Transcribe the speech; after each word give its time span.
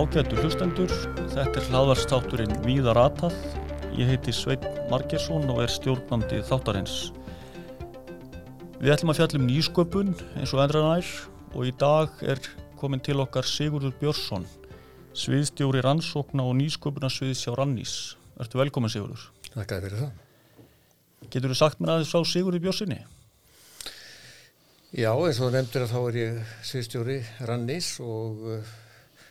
Ágætu 0.00 0.38
hlustendur, 0.40 0.92
þetta 1.28 1.58
er 1.60 1.66
hlaðvarstátturinn 1.68 2.54
Víðar 2.64 2.96
Atað. 3.02 3.34
Ég 3.98 4.08
heiti 4.08 4.32
Sveit 4.32 4.62
Margersson 4.88 5.44
og 5.52 5.60
er 5.60 5.68
stjórnandi 5.68 6.38
þáttarins. 6.48 7.10
Við 8.80 8.94
ætlum 8.94 9.12
að 9.12 9.20
fjallum 9.20 9.44
nýsköpun 9.50 10.14
eins 10.40 10.56
og 10.56 10.62
endra 10.64 10.80
nær 10.86 11.12
og 11.52 11.68
í 11.68 11.74
dag 11.84 12.24
er 12.24 12.40
komin 12.80 13.04
til 13.04 13.18
okkar 13.20 13.44
Sigurður 13.44 13.92
Björnsson, 14.00 14.48
sviðstjóri 15.12 15.84
rannsókna 15.84 16.48
og 16.48 16.56
nýsköpunarsviðs 16.62 17.44
hjá 17.44 17.52
Rannís. 17.60 18.00
Ertu 18.40 18.64
velkomin 18.64 18.96
Sigurður? 18.96 19.28
Þakka 19.52 19.84
fyrir 19.84 20.04
það. 20.06 20.12
Getur 21.28 21.52
þú 21.52 21.60
sagt 21.60 21.82
mér 21.82 21.98
aðeins 21.98 22.14
frá 22.14 22.24
Sigurður 22.24 22.68
Björnssoni? 22.70 23.02
Já, 24.96 25.12
eins 25.12 25.44
og 25.44 25.52
nefndir 25.52 25.84
að 25.84 25.92
þá 25.92 26.04
er 26.06 26.22
ég 26.24 26.54
sviðstjóri 26.72 27.24
Rannís 27.44 27.98
og 28.00 28.46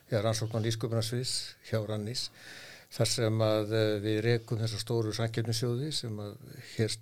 já, 0.10 0.20
rannsóknar 0.24 0.64
nýsköpunarsviðs 0.66 1.34
hjá 1.70 1.80
Rannís 1.86 2.30
þar 2.94 3.10
sem 3.12 3.42
að 3.46 3.74
eh, 3.78 3.96
við 4.04 4.22
rekum 4.26 4.60
þessar 4.62 4.82
stóru 4.82 5.14
sankjöfnisjóði 5.16 5.92
sem 5.94 6.22
að 6.24 6.38
hér 6.74 6.96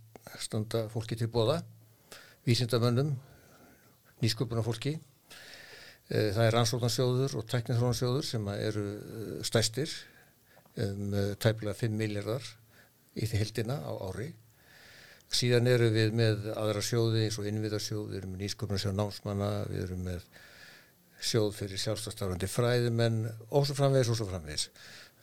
stunda 0.44 0.84
fólki 0.92 1.16
til 1.16 1.30
bóða, 1.32 1.62
vísindamönnum, 2.48 3.14
nýsköpunarfólki. 4.24 4.98
Eh, 4.98 6.34
það 6.36 6.44
er 6.44 6.58
rannsóknarsjóður 6.58 7.38
og 7.40 7.48
teknithrónarsjóður 7.54 8.28
sem 8.28 8.52
eru 8.58 8.86
eh, 8.98 9.32
stæstir 9.48 9.94
um 10.78 11.16
tæplega 11.42 11.74
5 11.74 11.96
miljardar 11.98 12.44
í 13.18 13.26
því 13.26 13.40
heldina 13.42 13.80
á 13.82 13.94
ári. 14.12 14.28
Síðan 15.34 15.68
eru 15.72 15.88
við 15.92 16.14
með 16.16 16.52
aðra 16.54 16.84
sjóði 16.86 17.24
eins 17.26 17.40
og 17.42 17.48
innviðarsjóð, 17.50 18.12
við 18.12 18.20
erum 18.20 18.36
með 18.36 18.44
nýsköpunarsjóð 18.44 18.94
námsmanna, 19.00 19.50
við 19.72 19.82
erum 19.88 20.06
með 20.06 20.28
sjóð 21.24 21.52
fyrir 21.58 21.82
sjálfstafstafrandi 21.82 22.50
fræðumenn 22.52 23.26
og 23.50 23.68
svo 23.68 23.76
framvegis 23.78 24.12
og 24.14 24.20
svo 24.20 24.28
framvegis. 24.30 24.70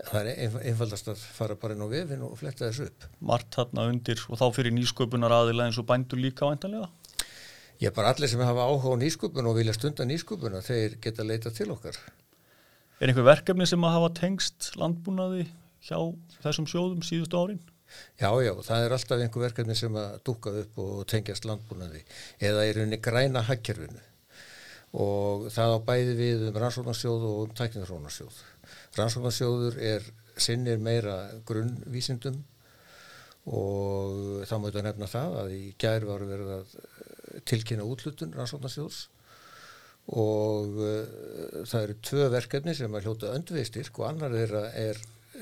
Það 0.05 0.29
er 0.33 0.57
einfaldast 0.67 1.09
að 1.13 1.21
fara 1.37 1.55
bara 1.59 1.77
inn 1.77 1.85
á 1.87 1.89
vefin 1.89 2.25
og 2.27 2.35
fletta 2.41 2.67
þessu 2.67 2.89
upp. 2.89 3.07
Mart 3.23 3.47
þarna 3.55 3.87
undir 3.93 4.23
og 4.27 4.41
þá 4.41 4.47
fyrir 4.57 4.75
nýsköpunar 4.75 5.35
aðila 5.37 5.69
eins 5.69 5.79
og 5.79 5.87
bændur 5.87 6.19
líka 6.19 6.49
væntanlega? 6.51 6.89
Ég 7.81 7.91
er 7.91 7.95
bara 7.95 8.11
allir 8.15 8.31
sem 8.31 8.43
hafa 8.43 8.67
áhuga 8.67 8.95
á 8.95 9.03
nýsköpun 9.03 9.51
og 9.51 9.59
vilja 9.59 9.75
stunda 9.77 10.07
nýsköpuna, 10.07 10.63
þeir 10.67 10.99
geta 11.03 11.27
leita 11.27 11.53
til 11.55 11.71
okkar. 11.75 11.99
Er 13.01 13.11
einhver 13.11 13.27
verkefni 13.27 13.67
sem 13.67 13.87
að 13.87 13.95
hafa 13.97 14.11
tengst 14.19 14.73
landbúnaði 14.79 15.47
hjá 15.87 15.99
þessum 16.43 16.69
sjóðum 16.71 17.07
síðustu 17.07 17.39
árin? 17.39 17.63
Já, 18.19 18.31
já, 18.43 18.51
það 18.67 18.85
er 18.85 18.95
alltaf 18.97 19.23
einhver 19.23 19.47
verkefni 19.47 19.77
sem 19.79 19.99
að 19.99 20.19
dúka 20.27 20.55
upp 20.63 20.79
og 20.83 21.05
tengjast 21.11 21.47
landbúnaði 21.47 22.03
eða 22.43 22.67
er 22.67 22.83
unni 22.83 22.99
græna 23.03 23.45
hagkerfinu 23.47 24.03
og 24.95 25.49
það 25.51 25.75
á 25.75 25.79
bæði 25.89 26.17
við 26.19 26.43
um 26.49 26.59
rannsóknarsjóð 26.63 27.25
og 27.29 27.39
um 27.45 27.55
tækniðrónarsjóð. 27.59 28.37
Rannsóknarsjóður 28.99 29.79
er 29.83 30.07
sinnir 30.41 30.83
meira 30.83 31.17
grunnvísindum 31.47 32.43
og 33.51 34.45
þá 34.49 34.55
má 34.57 34.69
þetta 34.69 34.85
nefna 34.87 35.11
það 35.11 35.35
að 35.43 35.51
í 35.57 35.65
gær 35.81 36.07
var 36.09 36.25
verið 36.29 36.53
að 36.55 36.79
eh, 36.79 37.43
tilkynna 37.51 37.87
útlutun 37.87 38.33
rannsóknarsjóðs 38.39 39.03
og 40.15 40.81
uh, 40.85 41.65
það 41.65 41.79
eru 41.79 41.95
tvö 42.05 42.25
verkefni 42.33 42.75
sem 42.77 42.93
er 42.93 43.07
hljóta 43.07 43.31
öndveistyrk 43.33 44.01
og 44.03 44.09
annar 44.11 44.35
þeirra 44.37 44.67
er 44.77 44.99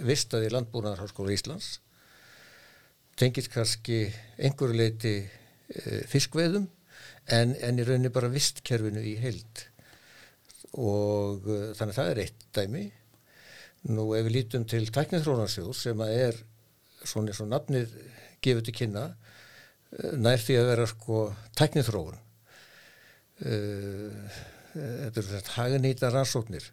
vistað 0.07 0.47
í 0.47 0.53
Landbúnaðarháskóla 0.55 1.35
Íslands 1.35 1.81
tengist 3.19 3.51
kannski 3.51 4.05
einhverju 4.39 4.79
leiti 4.79 5.17
uh, 5.19 6.05
fiskveðum 6.11 6.69
en, 7.31 7.55
en 7.55 7.79
í 7.79 7.87
rauninni 7.87 8.13
bara 8.15 8.33
vistkerfinu 8.33 9.03
í 9.05 9.17
heild. 9.23 9.67
Og 10.79 11.47
uh, 11.47 11.71
þannig 11.77 11.93
að 11.93 11.99
það 12.01 12.11
er 12.13 12.23
eitt 12.25 12.49
dæmi. 12.57 12.87
Nú 13.93 14.09
ef 14.17 14.27
við 14.29 14.37
lítum 14.39 14.67
til 14.71 14.85
tæknithrónarsjóð 14.95 15.75
sem 15.77 16.03
að 16.05 16.17
er 16.17 16.43
svona 17.03 17.33
eins 17.33 17.43
og 17.43 17.51
nafnið 17.51 17.95
gefur 18.43 18.65
til 18.67 18.77
kynna 18.77 19.09
uh, 19.13 20.13
nær 20.19 20.43
því 20.43 20.59
að 20.59 20.71
vera 20.73 20.87
sko 20.91 21.25
tæknithróun 21.59 22.19
uh, 23.47 24.39
þetta 24.73 25.21
eru 25.21 25.29
þetta 25.33 25.57
haganýta 25.57 26.13
rannsóknir 26.13 26.69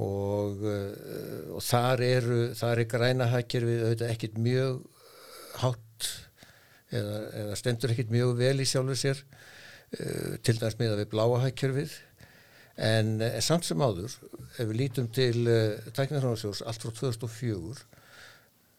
og, 0.00 0.64
uh, 0.64 1.54
og 1.54 1.62
þar 1.64 2.04
eru 2.06 2.40
þar 2.58 2.82
er 2.82 2.90
græna 2.90 3.30
hagkerfið 3.32 3.84
auðvitað 3.84 4.14
ekkit 4.14 4.40
mjög 4.42 4.82
hátt 5.62 6.10
eða, 6.98 7.20
eða 7.42 7.58
stendur 7.58 7.92
ekkit 7.94 8.12
mjög 8.14 8.34
vel 8.38 8.56
í 8.62 8.66
sjálfu 8.68 8.96
sér 8.98 9.20
uh, 9.20 10.34
til 10.44 10.56
dæmis 10.58 10.78
með 10.80 10.94
að 10.94 11.02
við 11.02 11.10
bláa 11.14 11.40
hækjörfið 11.44 11.96
en 12.88 13.12
uh, 13.22 13.40
samt 13.44 13.68
sem 13.68 13.82
áður 13.84 14.12
ef 14.12 14.60
við 14.60 14.76
lítum 14.80 15.10
til 15.14 15.44
uh, 15.46 15.90
tæknarháðsjós 15.96 16.64
allt 16.66 16.84
frá 16.84 16.94
2004 17.00 17.84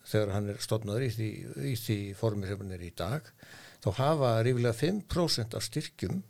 þegar 0.05 0.33
hann 0.35 0.51
er 0.53 0.61
stofnaður 0.61 1.07
í 1.07 1.11
því, 1.15 1.29
í 1.73 1.75
því 1.81 1.99
formir 2.19 2.51
sem 2.51 2.63
hann 2.63 2.77
er 2.77 2.85
í 2.85 2.93
dag 2.95 3.31
þá 3.83 3.89
hafa 3.99 4.31
rífilega 4.45 4.77
5% 4.77 5.57
af 5.57 5.65
styrkjum 5.65 6.23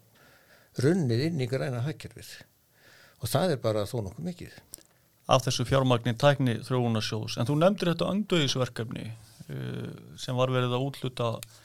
runnið 0.84 1.28
inn 1.30 1.44
í 1.44 1.50
græna 1.52 1.84
hækjörfið 1.86 2.32
og 3.24 3.32
það 3.32 3.56
er 3.56 3.62
bara 3.64 3.86
þó 3.88 4.02
nokkuð 4.06 4.26
mikið. 4.28 4.56
Af 5.32 5.42
þessu 5.48 5.64
fjármagnin 5.66 6.18
tækni 6.22 6.60
þróunarsjós 6.68 7.40
en 7.42 7.48
þú 7.48 7.56
nefndir 7.58 7.90
þetta 7.94 8.10
andauðisverkefni 8.12 9.06
Eh, 9.46 9.90
sem 10.18 10.34
var 10.34 10.50
verið 10.50 10.72
að 10.74 10.84
útluta 10.88 11.26
eh, 11.38 11.65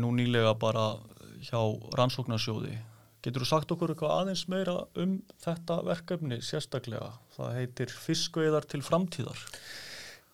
nú 0.00 0.12
nýlega 0.16 0.54
bara 0.60 0.94
hjá 1.42 1.60
rannsóknarsjóði. 1.98 2.74
Getur 3.22 3.44
þú 3.44 3.48
sagt 3.48 3.72
okkur 3.74 3.92
eitthvað 3.92 4.16
aðeins 4.16 4.48
meira 4.50 4.74
um 4.98 5.18
þetta 5.44 5.78
verkefni 5.86 6.40
sérstaklega? 6.42 7.12
Það 7.36 7.56
heitir 7.60 7.94
fiskveiðar 7.94 8.66
til 8.70 8.82
framtíðar. 8.82 9.42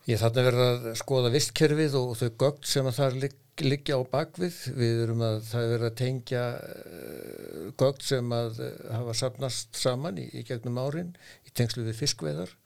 Ég 0.09 0.21
þarna 0.23 0.45
verið 0.47 0.65
að 0.65 0.87
skoða 0.97 1.33
vistkerfið 1.35 1.99
og 1.99 2.15
þau 2.17 2.31
gögn 2.41 2.69
sem 2.71 2.87
að 2.89 2.97
það 2.97 3.19
ligg, 3.25 3.37
liggja 3.61 3.99
á 4.01 4.03
bakvið. 4.09 4.61
Við 4.79 5.03
erum 5.05 5.25
að 5.27 5.37
það 5.51 5.65
er 5.67 5.73
verið 5.75 5.89
að 5.91 5.99
tengja 6.01 6.45
uh, 6.57 7.67
gögn 7.83 8.07
sem 8.09 8.33
að 8.39 8.63
hafa 8.95 9.17
sapnast 9.21 9.77
saman 9.77 10.23
í, 10.23 10.25
í 10.33 10.47
gegnum 10.49 10.81
árin 10.81 11.13
í 11.45 11.53
tengslu 11.53 11.85
við 11.85 12.01
fiskveiðar 12.01 12.57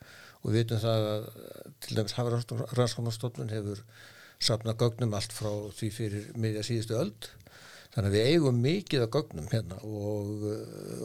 og 0.43 0.50
við 0.53 0.60
veitum 0.60 0.82
það 0.82 1.09
að 1.09 1.26
til 1.82 1.99
dæmis 1.99 2.16
Hafranskónastofnun 2.19 3.50
hefur 3.54 3.82
sapnað 4.42 4.80
gögnum 4.82 5.14
allt 5.16 5.34
frá 5.34 5.50
því 5.78 5.91
fyrir 5.94 6.28
miðja 6.41 6.64
síðustu 6.66 6.98
öld 6.98 7.28
þannig 7.92 8.08
að 8.08 8.16
við 8.16 8.30
eigum 8.32 8.62
mikið 8.64 9.04
af 9.04 9.12
gögnum 9.16 9.50
hérna 9.53 9.78
og, 9.84 10.47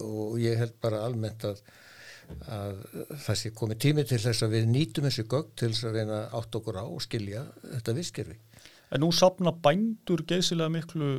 og 0.03 0.40
ég 0.42 0.59
held 0.62 0.78
bara 0.84 1.03
almennt 1.06 1.44
að, 1.47 1.62
að 2.47 2.84
það 3.26 3.40
sé 3.42 3.53
komið 3.56 3.81
tími 3.86 4.06
til 4.08 4.22
þess 4.24 4.46
að 4.47 4.56
við 4.56 4.70
nýtum 4.72 5.08
þessi 5.09 5.28
gögn 5.28 5.56
til 5.59 5.72
þess 5.74 5.90
að 5.90 6.00
reyna 6.00 6.22
átt 6.40 6.59
okkur 6.59 6.80
á 6.80 6.86
og 6.86 7.03
skilja 7.03 7.44
þetta 7.64 7.97
visskerfi. 7.97 8.38
En 8.96 9.03
nú 9.03 9.12
sapna 9.12 9.52
bændur 9.52 10.24
geysilega 10.28 10.72
miklu 10.72 11.12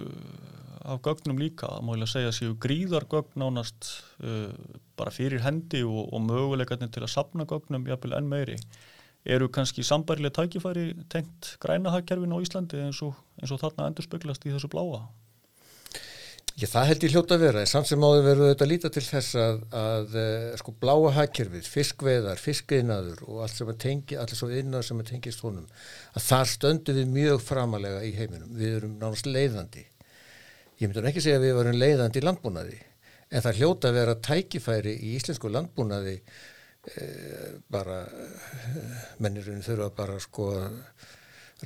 af 0.88 1.02
gögnum 1.04 1.36
líka, 1.36 1.68
ég 1.68 1.98
lega 1.98 2.08
segja 2.08 2.32
séu 2.32 2.54
gríðar 2.56 3.04
gögn 3.10 3.42
nánast 3.42 3.90
uh, 4.24 4.48
bara 4.96 5.12
fyrir 5.12 5.44
hendi 5.44 5.82
og, 5.84 6.06
og 6.14 6.22
möguleikarnir 6.24 6.88
til 6.94 7.04
að 7.04 7.12
sapna 7.12 7.44
gögnum 7.48 7.84
jafnvel 7.90 8.16
enn 8.16 8.30
meiri 8.30 8.56
eru 9.24 9.48
kannski 9.52 9.84
sambarilega 9.86 10.42
tækifæri 10.42 10.90
tengt 11.12 11.56
grænahagkerfin 11.62 12.34
á 12.34 12.38
Íslandi 12.42 12.82
eins 12.84 13.00
og, 13.02 13.16
eins 13.40 13.54
og 13.54 13.62
þarna 13.62 13.88
endur 13.90 14.06
speglast 14.06 14.46
í 14.46 14.52
þessu 14.54 14.70
bláa? 14.72 15.06
Já, 16.58 16.66
það 16.66 16.88
held 16.88 17.04
ég 17.06 17.12
hljóta 17.14 17.36
að 17.36 17.42
vera, 17.44 17.60
samt 17.70 17.86
sem 17.86 18.02
áður 18.02 18.24
verður 18.24 18.48
þetta 18.50 18.66
líta 18.66 18.88
til 18.90 19.02
þess 19.06 19.36
að, 19.38 19.60
að 19.78 20.16
sko 20.58 20.72
bláa 20.82 21.12
hagkerfið, 21.14 21.68
fiskveðar, 21.70 22.40
fiskeiðnaður 22.42 23.20
og 23.28 23.44
allt 23.44 23.54
sem 23.54 23.70
að 23.70 23.78
tengi, 23.84 24.18
allir 24.18 24.40
svo 24.40 24.48
innar 24.50 24.86
sem 24.88 24.98
að 24.98 25.12
tengist 25.12 25.44
honum, 25.46 25.68
að 26.18 26.26
þar 26.26 26.50
stöndu 26.50 26.96
við 26.96 27.14
mjög 27.14 27.44
framalega 27.46 28.02
í 28.02 28.10
heiminum, 28.16 28.50
við 28.58 28.74
erum 28.80 28.98
nánast 28.98 29.30
leiðandi. 29.30 29.86
Ég 30.82 30.90
myndi 30.90 31.06
ekki 31.12 31.22
segja 31.22 31.38
að 31.38 31.46
við 31.46 31.56
varum 31.60 31.78
leiðandi 31.78 32.18
í 32.18 32.26
landbúnaði 32.26 32.82
en 33.28 33.44
það 33.44 33.60
hljóta 33.60 33.92
að 33.92 33.98
vera 34.00 34.18
tækifæri 34.24 34.98
í 34.98 35.14
íslensku 35.14 35.50
landbúnaði 35.52 36.16
eh, 36.18 36.44
bara 37.70 38.02
mennirinn 39.22 39.64
þurfa 39.64 39.88
bara 39.96 40.18
sko 40.22 40.50
að 40.56 40.78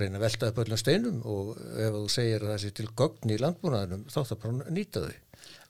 reyna 0.01 0.17
að 0.17 0.25
velta 0.25 0.49
upp 0.49 0.63
öllum 0.63 0.81
steinum 0.81 1.19
og 1.29 1.53
ef 1.61 1.93
þú 1.99 2.07
segir 2.11 2.47
að 2.47 2.55
það 2.55 2.63
sé 2.63 2.71
til 2.79 2.89
gögn 2.97 3.35
í 3.35 3.37
landbúnaðinum 3.43 4.07
þá 4.09 4.21
það 4.23 4.41
bara 4.45 4.73
nýta 4.73 5.05
þau 5.05 5.21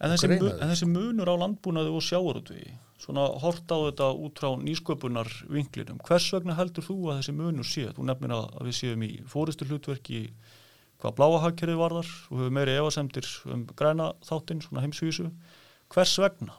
En 0.03 0.11
þessi, 0.11 0.29
mu, 0.35 0.49
en 0.51 0.73
þessi 0.73 0.89
munur 0.91 1.31
á 1.31 1.35
landbúnaði 1.39 1.93
og 1.95 2.03
sjáurútvi, 2.03 2.65
svona 3.01 3.29
horta 3.43 3.79
á 3.79 3.87
þetta 3.87 4.09
út 4.27 4.41
frá 4.43 4.49
nýsköpunar 4.59 5.31
vinklinum, 5.53 6.01
hvers 6.03 6.27
vegna 6.35 6.57
heldur 6.59 6.87
þú 6.87 6.97
að 7.07 7.21
þessi 7.21 7.35
munur 7.39 7.69
sé? 7.69 7.87
Þú 7.95 8.09
nefnir 8.09 8.35
að 8.35 8.59
við 8.67 8.77
séum 8.81 9.05
í 9.07 9.13
fóristu 9.31 9.69
hlutverki 9.69 10.25
hvað 11.03 11.17
bláahagkerfið 11.21 11.79
varðar 11.79 12.11
og 12.31 12.43
hefur 12.43 12.57
meiri 12.59 12.77
efasemtir 12.81 13.31
um 13.51 13.65
græna 13.79 14.11
þáttinn, 14.27 14.63
svona 14.67 14.85
heimsvísu. 14.85 15.29
Hvers 15.95 16.17
vegna? 16.23 16.59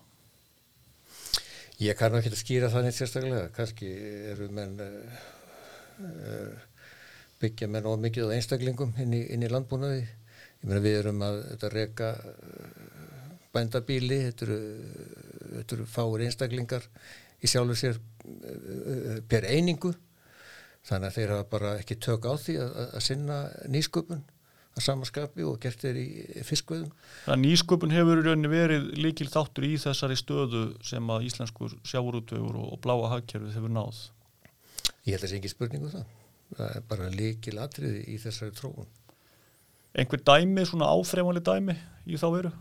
Ég 1.83 1.97
kannu 1.99 2.19
ekki 2.19 2.31
að 2.31 2.39
skýra 2.39 2.69
það 2.71 2.85
neitt 2.85 2.95
sérstaklega. 2.95 3.47
Kanski 3.55 3.89
eru 4.31 4.45
menn 4.55 4.77
uh, 4.79 6.53
byggja 7.41 7.67
menn 7.71 7.89
of 7.89 7.99
mikið 7.99 8.31
á 8.31 8.35
einstaklingum 8.37 8.93
inn 9.03 9.15
í, 9.17 9.23
inn 9.35 9.43
í 9.43 9.49
landbúnaði. 9.51 10.05
Ég 10.61 10.69
meina 10.69 10.83
við 10.85 10.99
erum 11.01 11.25
að 11.27 11.65
reyka 11.73 12.13
uh, 12.15 12.31
bændabíli, 13.53 14.21
þetta 14.29 14.47
eru, 14.47 14.59
þetta 15.57 15.77
eru 15.77 15.89
fáir 15.91 16.25
einstaklingar 16.29 16.87
í 17.43 17.51
sjálfu 17.51 17.75
sér 17.81 17.99
uh, 17.99 19.19
per 19.27 19.49
einingu 19.51 19.91
þannig 20.87 21.09
að 21.09 21.17
þeir 21.17 21.33
hafa 21.35 21.49
bara 21.51 21.75
ekki 21.79 21.99
tök 22.03 22.27
á 22.27 22.33
því 22.39 22.57
að, 22.63 22.71
að 22.85 23.03
sinna 23.05 23.41
nýsköpun 23.71 24.23
að 24.73 24.85
samaskapi 24.87 25.45
og 25.45 25.59
gert 25.61 25.83
þeir 25.83 25.99
í 26.01 26.07
fiskveðum. 26.47 26.89
Það 27.27 27.39
nýsköpun 27.43 27.93
hefur 27.93 28.21
í 28.21 28.25
rauninni 28.25 28.51
verið 28.51 28.89
líkil 28.97 29.29
þáttur 29.29 29.67
í 29.69 29.75
þessari 29.81 30.17
stöðu 30.17 30.63
sem 30.85 31.13
að 31.13 31.29
íslenskur 31.29 31.77
sjáurútöfur 31.85 32.59
og 32.63 32.81
bláa 32.83 33.13
hagkerfið 33.13 33.57
hefur 33.59 33.73
náð. 33.73 34.01
Ég 35.05 35.13
held 35.13 35.21
að 35.21 35.25
það 35.27 35.33
sé 35.33 35.39
ekki 35.39 35.53
spurningu 35.53 35.89
um 35.89 35.95
það. 35.95 36.11
Það 36.57 36.75
er 36.75 36.85
bara 36.89 37.13
líkil 37.13 37.55
atriði 37.61 38.03
í 38.09 38.19
þessari 38.21 38.57
tróun. 38.57 38.91
Einhver 39.93 40.21
dæmi, 40.25 40.65
svona 40.65 40.89
áfremali 40.89 41.41
dæmi 41.45 41.75
í 42.09 42.17
þá 42.17 42.29
veru? 42.33 42.53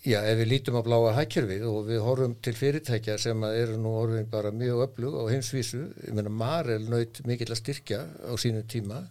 Já, 0.00 0.22
ef 0.24 0.38
við 0.38 0.48
lítum 0.48 0.78
á 0.80 0.86
bláa 0.86 1.10
hækjörfið 1.18 1.64
og 1.68 1.80
við 1.90 1.98
horfum 2.00 2.34
til 2.40 2.54
fyrirtækja 2.56 3.18
sem 3.20 3.42
eru 3.50 3.74
nú 3.76 3.90
orðin 4.00 4.30
bara 4.32 4.48
mjög 4.54 4.86
öflug 4.86 5.18
á 5.18 5.28
heimsvísu, 5.28 5.82
ég 6.06 6.14
menna 6.16 6.32
Marel 6.32 6.86
naut 6.88 7.20
mikill 7.28 7.50
að 7.52 7.60
styrkja 7.60 7.98
á 8.24 8.32
sínum 8.40 8.64
tíma 8.64 9.02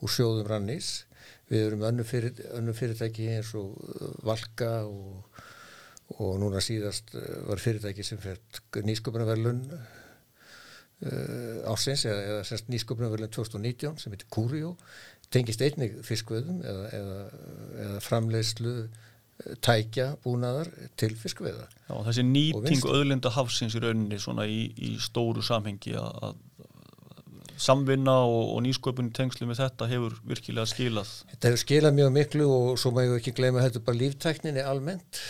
úr 0.00 0.12
sjóðum 0.12 0.48
rannis, 0.48 0.90
við 1.50 1.66
erum 1.68 1.86
önnu, 1.88 2.04
fyrir, 2.06 2.36
fyrirtæki 2.76 3.28
eins 3.34 3.54
og 3.58 3.74
uh, 3.76 4.12
Valka 4.26 4.72
og, 4.88 5.40
og 6.18 6.36
núna 6.42 6.62
síðast 6.64 7.14
uh, 7.18 7.20
var 7.48 7.62
fyrirtæki 7.62 8.06
sem 8.06 8.20
fært 8.22 8.62
nýsköpunarverlun 8.86 9.62
uh, 9.74 11.70
ásins 11.72 12.06
eða, 12.08 12.20
eða 12.34 12.48
semst 12.48 12.70
nýsköpunarverlun 12.72 13.32
2019 13.34 14.00
sem 14.02 14.14
heitir 14.14 14.30
Curio, 14.32 14.76
tengist 15.30 15.62
einnig 15.62 16.00
fiskveðum 16.06 16.58
eða, 16.66 16.90
eða, 16.98 17.20
eða 17.84 18.02
framleiðslu 18.06 18.74
tækja 19.64 20.14
búnaðar 20.24 20.68
til 21.00 21.14
fiskveða. 21.16 21.66
Já, 21.88 21.94
þessi 22.08 22.24
nýting 22.28 22.86
öðlinda 22.90 23.32
hafsins 23.32 23.76
í 23.76 23.82
rauninni 23.82 24.18
svona 24.20 24.46
í, 24.48 24.66
í 24.76 24.94
stóru 25.00 25.42
samhengi 25.44 25.94
að 25.96 26.36
samvinna 27.60 28.16
og, 28.24 28.54
og 28.54 28.64
nýsköpun 28.64 29.10
í 29.10 29.14
tengslu 29.16 29.48
með 29.48 29.62
þetta 29.64 29.88
hefur 29.90 30.16
virkilega 30.30 30.70
skilað. 30.70 31.12
Þetta 31.34 31.50
hefur 31.50 31.62
skilað 31.64 31.96
mjög 31.98 32.10
miklu 32.16 32.48
og 32.54 32.72
svo 32.80 32.92
maður 32.96 33.20
ekki 33.20 33.36
gleyma 33.36 33.64
þetta 33.66 33.84
bara 33.86 34.00
líftækninni 34.00 34.64
almennt 34.64 35.20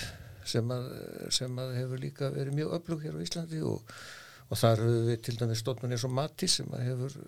sem 0.50 0.72
að, 0.74 0.86
sem 1.34 1.58
að 1.62 1.74
hefur 1.78 2.02
líka 2.02 2.30
verið 2.34 2.56
mjög 2.58 2.76
öflug 2.78 3.04
hér 3.04 3.18
á 3.18 3.24
Íslandi 3.24 3.64
og, 3.66 3.98
og 4.48 4.62
þar 4.62 4.84
hefur 4.84 5.10
við 5.10 5.20
til 5.26 5.36
dæmis 5.42 5.64
stofnunni 5.64 5.98
eins 5.98 6.06
og 6.06 6.14
Mati 6.14 6.48
sem 6.50 6.70
hefur 6.78 7.18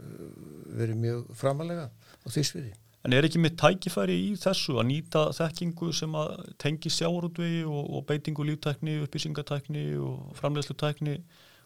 verið 0.78 1.02
mjög 1.04 1.28
framalega 1.38 1.90
á 1.90 2.26
því 2.30 2.46
sviði. 2.48 2.72
En 3.02 3.14
er 3.16 3.26
ekki 3.26 3.40
mitt 3.42 3.56
tækifæri 3.58 4.14
í 4.28 4.34
þessu 4.38 4.76
að 4.78 4.92
nýta 4.92 5.24
þekkingu 5.34 5.88
sem 5.98 6.12
að 6.14 6.36
tengi 6.62 6.90
sjáurútvegi 6.94 7.64
og, 7.66 7.80
og 7.98 8.04
beitingu 8.06 8.46
líftækni, 8.46 9.00
uppbyggingatækni 9.02 9.88
og 9.98 10.36
framleiðslutækni 10.38 11.16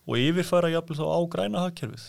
og 0.06 0.22
yfirfæra 0.22 0.72
jafnvel 0.72 0.96
þá 1.02 1.04
á 1.12 1.20
græna 1.34 1.66
hagkerfið? 1.66 2.06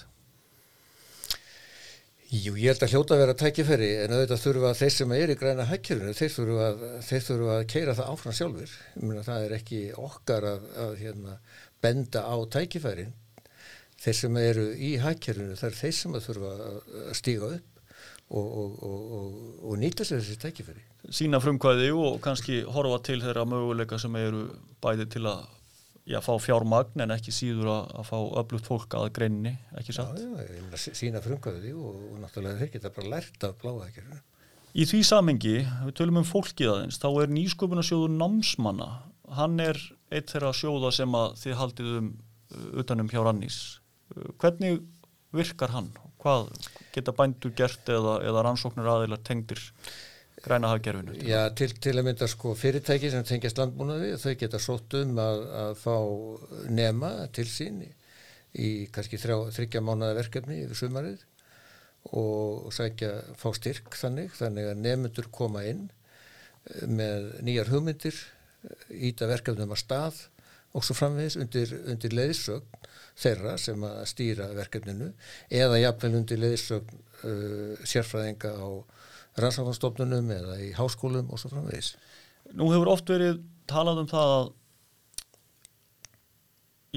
Jú, 2.28 2.58
ég 2.60 2.74
held 2.74 2.82
að 2.84 2.92
hljóta 2.92 3.16
að 3.16 3.22
vera 3.22 3.34
tækifæri 3.40 3.88
en 4.02 4.12
auðvitað 4.12 4.42
þurfa 4.42 4.72
þeir 4.76 4.90
sem 4.92 5.12
er 5.16 5.32
í 5.32 5.36
græna 5.40 5.68
hagkerfinu, 5.70 6.16
þeir 6.18 6.34
þurfa 6.34 6.66
að, 6.66 7.54
að 7.54 7.62
keira 7.72 7.94
það 7.96 8.10
áfram 8.12 8.36
sjálfur. 8.36 8.74
Myrna, 9.00 9.24
það 9.24 9.46
er 9.46 9.56
ekki 9.56 9.80
okkar 10.04 10.48
að, 10.50 10.66
að 10.84 10.92
hérna, 11.00 11.38
benda 11.86 12.26
á 12.28 12.36
tækifærin. 12.58 13.16
Þeir 14.04 14.20
sem 14.20 14.40
eru 14.42 14.68
í 14.76 14.92
hagkerfinu, 15.00 15.56
það 15.56 15.70
er 15.70 15.80
þeir 15.80 15.96
sem 16.02 16.20
að 16.20 16.28
þurfa 16.28 16.52
að 16.68 17.16
stíga 17.22 17.52
upp 17.56 17.80
og, 18.28 18.44
og, 18.44 18.76
og, 18.84 19.40
og 19.64 19.80
nýta 19.80 20.04
sér 20.04 20.20
þessi 20.20 20.42
tækifæri. 20.44 20.84
Sína 21.08 21.40
frumkvæði 21.40 21.94
og 21.96 22.20
kannski 22.28 22.60
horfa 22.68 23.00
til 23.08 23.22
þeirra 23.24 23.48
möguleika 23.48 24.02
sem 24.04 24.20
eru 24.20 24.50
bæði 24.84 25.08
til 25.16 25.24
að 25.32 25.48
já, 26.08 26.20
fá 26.24 26.32
fjármagn 26.42 27.04
en 27.04 27.14
ekki 27.16 27.34
síður 27.36 27.72
að, 27.74 27.92
að 28.00 28.08
fá 28.10 28.18
öflugt 28.42 28.70
fólk 28.70 28.96
að 28.98 29.10
greinni, 29.18 29.54
ekki 29.80 29.96
satt? 29.98 30.18
Já, 30.20 30.30
já, 30.40 30.48
ég 30.56 30.64
meina 30.66 30.80
sína 31.02 31.22
frumkvæði 31.24 31.74
og 31.76 32.18
náttúrulega 32.22 32.62
þeir 32.62 32.74
geta 32.78 32.94
bara 32.96 33.14
lært 33.16 33.48
af 33.48 33.58
bláðakirinu. 33.64 34.22
Í 34.78 34.86
því 34.86 35.02
samengi, 35.10 35.56
við 35.88 35.94
tölum 35.98 36.22
um 36.22 36.28
fólkið 36.28 36.72
aðeins, 36.74 37.00
þá 37.02 37.08
er 37.24 37.32
nýsköpunarsjóður 37.34 38.14
námsmanna, 38.14 38.90
hann 39.38 39.60
er 39.64 39.80
eitt 40.14 40.32
þeirra 40.32 40.54
sjóða 40.56 40.92
sem 40.96 41.16
að 41.18 41.38
þið 41.42 41.58
haldið 41.62 41.94
um 41.98 42.12
utanum 42.80 43.10
hjá 43.12 43.22
Rannís. 43.26 43.58
Hvernig 44.40 44.84
virkar 45.36 45.74
hann? 45.74 45.90
Hvað 46.22 46.52
geta 46.96 47.14
bændur 47.16 47.54
gert 47.58 47.90
eða, 47.92 48.20
eða 48.26 48.44
rannsóknir 48.48 48.88
aðeinar 48.90 49.22
tengdir 49.28 49.62
græna 50.48 50.72
hafgerfinu? 50.74 51.16
Já, 51.28 51.42
til, 51.58 51.72
til 51.84 51.96
að 51.98 52.08
mynda 52.08 52.28
sko 52.32 52.54
fyrirtæki 52.58 53.12
sem 53.14 53.26
tengjast 53.28 53.60
landbúnaði, 53.62 54.14
þau 54.22 54.34
geta 54.42 54.62
sótt 54.62 54.98
um 55.00 55.20
að, 55.22 55.44
að 55.62 55.74
fá 55.84 55.96
nema 56.74 57.12
til 57.36 57.48
sín 57.52 57.82
í, 57.86 57.90
í 58.58 58.70
kannski 58.94 59.20
þrjá, 59.22 59.38
þryggja 59.58 59.84
mánuða 59.86 60.18
verkefni 60.22 60.62
yfir 60.66 60.82
sumarið 60.82 61.26
og 62.16 62.72
sækja, 62.72 63.12
fá 63.36 63.50
styrk 63.56 63.96
þannig, 64.00 64.32
þannig 64.38 64.72
að 64.72 64.82
nefnundur 64.84 65.30
koma 65.34 65.66
inn 65.68 65.88
með 66.88 67.30
nýjar 67.46 67.72
hugmyndir, 67.72 68.18
íta 68.92 69.28
verkefnum 69.30 69.72
að 69.76 69.84
stað 69.84 70.24
og 70.76 70.84
svo 70.86 70.96
framvegis 70.98 71.38
undir, 71.40 71.72
undir 71.88 72.16
leiðsögn 72.16 72.88
þeirra 73.18 73.56
sem 73.62 73.84
að 73.88 74.02
stýra 74.12 74.48
verkefninu 74.56 75.10
eða 75.50 75.80
jafnvel 75.82 76.20
undir 76.20 76.42
leiðsögn 76.42 77.00
uh, 77.00 77.86
sérfræðinga 77.88 78.52
á 78.54 78.68
rannsóknarstofnunum 79.38 80.32
eða 80.34 80.60
í 80.64 80.72
háskólum 80.78 81.32
og 81.32 81.42
svo 81.42 81.52
framvegis. 81.54 81.96
Nú 82.58 82.72
hefur 82.74 82.94
oft 82.94 83.10
verið 83.12 83.42
talað 83.70 84.04
um 84.04 84.10
það 84.10 84.34
að 84.38 84.48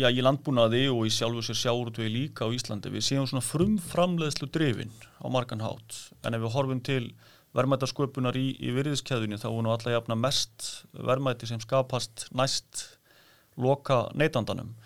já, 0.00 0.08
í 0.08 0.22
landbúnaði 0.24 0.84
og 0.92 1.02
í 1.08 1.12
sjálfu 1.14 1.42
sér 1.44 1.58
sjáurtvegi 1.64 2.12
líka 2.14 2.46
á 2.46 2.54
Íslandi 2.54 2.92
við 2.92 3.06
séum 3.06 3.26
svona 3.28 3.44
frumframleðslu 3.44 4.48
drifin 4.54 4.94
á 5.20 5.26
margan 5.32 5.64
hátt 5.64 5.98
en 6.24 6.36
ef 6.36 6.44
við 6.44 6.54
horfum 6.54 6.80
til 6.86 7.02
verðmættasköpunar 7.56 8.38
í, 8.38 8.54
í 8.62 8.70
virðiskeðunni 8.76 9.40
þá 9.40 9.48
er 9.50 9.62
nú 9.66 9.72
alltaf 9.74 9.94
jafna 9.96 10.16
mest 10.18 10.68
verðmætti 10.94 11.50
sem 11.50 11.62
skapast 11.62 12.28
næst 12.36 12.84
loka 13.60 14.04
neytandanum. 14.14 14.76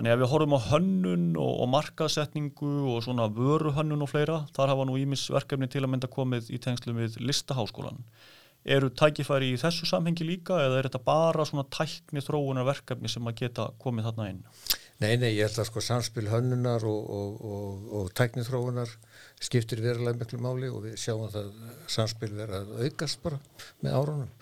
Þannig 0.00 0.14
að 0.14 0.20
við 0.22 0.30
horfum 0.32 0.54
á 0.56 0.60
hönnun 0.64 1.24
og, 1.36 1.48
og 1.60 1.66
markasetningu 1.74 2.68
og 2.88 3.02
svona 3.04 3.26
vöruhönnun 3.36 4.00
og 4.00 4.08
fleira, 4.08 4.38
þar 4.56 4.72
hafa 4.72 4.86
nú 4.88 4.94
ímisverkefni 4.96 5.68
til 5.68 5.82
að 5.84 5.90
mynda 5.92 6.08
komið 6.08 6.48
í 6.56 6.60
tengslu 6.64 6.94
við 6.96 7.18
listaháskólan. 7.20 8.00
Eru 8.64 8.88
tækifæri 8.96 9.50
í 9.52 9.60
þessu 9.60 9.90
samhengi 9.90 10.24
líka 10.24 10.56
eða 10.56 10.80
er 10.80 10.88
þetta 10.88 11.02
bara 11.04 11.44
svona 11.44 11.66
tækni 11.68 12.24
þróunar 12.24 12.64
verkefni 12.70 13.12
sem 13.12 13.28
að 13.28 13.38
geta 13.42 13.68
komið 13.84 14.08
þarna 14.08 14.32
inn? 14.32 14.42
Nei, 15.04 15.12
nei, 15.20 15.34
ég 15.34 15.50
held 15.50 15.60
að 15.60 15.68
sko 15.68 15.84
samspil 15.84 16.28
hönnunar 16.32 16.88
og, 16.88 17.14
og, 17.20 17.86
og, 18.00 18.10
tækni 18.16 18.48
þróunar 18.48 18.96
skiptir 19.36 19.84
verulega 19.84 20.16
miklu 20.16 20.40
máli 20.40 20.72
og 20.72 20.86
við 20.88 20.96
sjáum 21.04 21.28
að 21.28 21.52
samspil 21.92 22.32
vera 22.40 22.64
að 22.64 22.86
aukast 22.86 23.20
bara 23.20 23.44
með 23.84 24.00
árunum. 24.00 24.36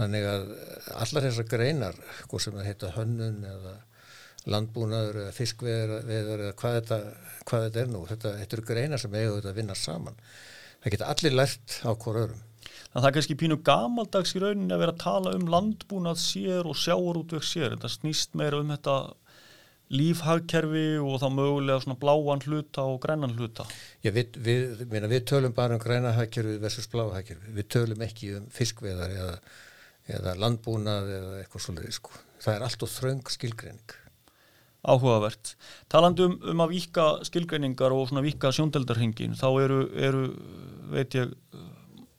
Þannig 0.00 0.32
að 0.32 0.52
allar 0.96 1.28
þessar 1.28 1.52
greinar, 1.58 2.06
hvað 2.24 2.48
sem 2.48 2.56
það 2.56 2.72
heita 2.72 2.96
hönnun 2.96 3.44
eða 3.52 3.80
landbúnaður 4.50 5.20
eða 5.22 5.34
fiskveðar 5.36 6.10
eða 6.18 6.50
hvað 6.58 6.78
þetta, 6.80 6.98
hvað 7.48 7.68
þetta 7.68 7.80
er 7.82 7.92
nú, 7.92 8.02
þetta, 8.10 8.34
þetta 8.42 8.58
eru 8.58 8.66
greinar 8.68 9.00
sem 9.00 9.16
eiga 9.16 9.38
þetta 9.38 9.52
að 9.54 9.60
vinna 9.60 9.78
saman. 9.78 10.18
Það 10.84 10.94
geta 10.94 11.10
allir 11.14 11.38
lært 11.38 11.78
á 11.80 11.90
hver 11.96 12.20
örum. 12.26 12.42
Að 12.94 13.00
það 13.00 13.08
er 13.08 13.14
kannski 13.16 13.36
pínu 13.40 13.56
gamaldags 13.66 14.34
í 14.36 14.40
rauninni 14.42 14.74
að 14.74 14.82
vera 14.84 14.94
að 14.94 15.02
tala 15.02 15.34
um 15.34 15.48
landbúnað 15.50 16.20
sér 16.22 16.68
og 16.68 16.76
sjáurútveg 16.78 17.46
sér. 17.46 17.72
Þetta 17.74 17.90
snýst 17.90 18.36
meira 18.38 18.60
um 18.60 18.70
þetta 18.70 18.98
lífhagkerfi 19.94 20.84
og 21.02 21.18
þá 21.22 21.26
mögulega 21.34 21.82
svona 21.82 21.98
bláan 22.00 22.44
hluta 22.44 22.84
og 22.88 23.00
grænan 23.02 23.34
hluta. 23.36 23.66
Já, 24.04 24.12
við, 24.14 24.38
við, 24.44 24.84
minna, 24.92 25.10
við 25.10 25.26
tölum 25.32 25.56
bara 25.56 25.76
um 25.76 25.82
grænahagkerfi 25.82 26.56
versus 26.62 26.88
bláhagkerfi. 26.92 27.52
Við 27.56 27.68
tölum 27.74 28.06
ekki 28.06 28.32
um 28.38 28.46
fiskveðar 28.54 29.16
eða, 29.18 29.34
eða 30.18 30.38
landbúnað 30.40 31.12
eða 31.18 31.36
eitthvað 31.42 31.66
svolítið 31.66 31.98
sko. 31.98 32.16
Það 32.44 32.56
er 32.56 32.66
allt 32.68 32.86
og 32.86 32.94
þraung 32.94 33.34
skilgreining. 33.34 34.00
Áhugavert. 34.84 35.54
Talandu 35.92 36.28
um, 36.28 36.64
að 36.64 36.74
vika 36.74 37.06
skilgreiningar 37.24 37.94
og 37.96 38.10
svona 38.10 38.24
vika 38.24 38.52
sjóndeldarhingin, 38.52 39.36
þá 39.38 39.48
eru, 39.64 39.78
eru 39.96 40.24
veit 40.92 41.16
ég, 41.16 41.32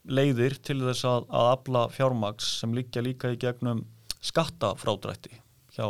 leiðir 0.05 0.57
til 0.65 0.79
þess 0.83 1.05
að, 1.09 1.27
að 1.29 1.51
afla 1.51 1.83
fjármaks 1.93 2.49
sem 2.61 2.73
líkja 2.77 3.03
líka 3.05 3.33
í 3.33 3.39
gegnum 3.41 3.83
skattafrádrætti 4.25 5.33
hjá, 5.75 5.85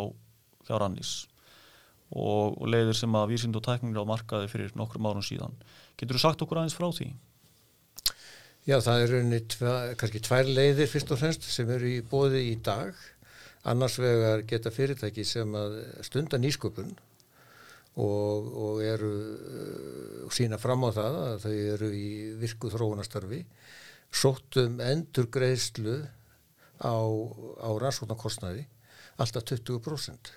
hjá 0.67 0.75
Rannís 0.79 1.13
og, 2.15 2.55
og 2.59 2.67
leiðir 2.71 2.97
sem 2.97 3.15
að 3.17 3.31
vísind 3.33 3.57
og 3.57 3.63
tækningar 3.65 4.05
á 4.07 4.11
markaði 4.11 4.51
fyrir 4.51 4.75
nokkrum 4.77 5.07
árum 5.09 5.25
síðan. 5.25 5.55
Getur 5.99 6.17
þú 6.19 6.23
sagt 6.23 6.43
okkur 6.45 6.61
aðeins 6.61 6.77
frá 6.77 6.87
því? 6.91 7.09
Já, 8.65 8.79
það 8.81 9.01
er 9.01 9.11
rauninni 9.13 9.39
kannski 9.99 10.21
tvær 10.25 10.47
leiðir 10.49 10.89
fyrst 10.89 11.11
og 11.13 11.19
fremst 11.21 11.43
sem 11.45 11.69
eru 11.69 11.91
í 11.91 11.99
bóði 12.09 12.47
í 12.49 12.55
dag. 12.65 12.95
Annars 13.65 13.97
vegar 13.97 14.43
geta 14.45 14.71
fyrirtæki 14.73 15.25
sem 15.25 15.55
að 15.57 15.79
stunda 16.05 16.37
nýsköpun 16.37 16.91
og, 17.95 18.49
og 18.65 18.83
eru 18.85 19.11
og 20.27 20.33
sína 20.35 20.59
fram 20.61 20.85
á 20.85 20.89
það 20.93 21.17
að 21.23 21.37
þau 21.45 21.55
eru 21.55 21.89
í 21.95 22.07
virku 22.41 22.69
þróunastarfi 22.73 23.41
sóttum 24.15 24.79
endur 24.83 25.29
greiðslu 25.33 25.97
á, 26.83 26.95
á 26.95 27.69
rannsóknarkostnaði 27.81 28.65
alltaf 29.21 29.47
20% 29.47 30.33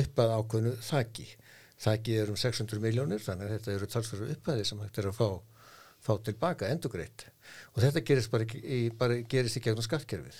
upp 0.00 0.22
að 0.22 0.34
ákveðnu 0.38 0.72
þakki. 0.84 1.26
Þakki 1.76 2.18
er 2.22 2.32
um 2.32 2.38
600 2.40 2.80
miljónir 2.80 3.20
þannig 3.20 3.50
að 3.50 3.56
þetta 3.56 3.74
eru 3.74 3.88
talsverðu 3.92 4.34
upphæði 4.36 4.64
sem 4.64 4.80
hægt 4.80 5.00
er 5.02 5.10
að 5.10 5.18
fá, 5.18 5.28
fá 6.00 6.12
tilbaka 6.24 6.70
endugreitt 6.72 7.26
og 7.74 7.82
þetta 7.84 8.04
gerist 8.08 8.32
bara 8.32 8.46
bara 8.98 9.18
gerist 9.28 9.60
í 9.60 9.64
gegnum 9.64 9.84
skattkerfið. 9.84 10.38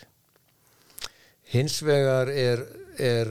Hins 1.53 1.79
vegar 1.87 2.31
er, 2.33 2.63
er, 2.99 3.31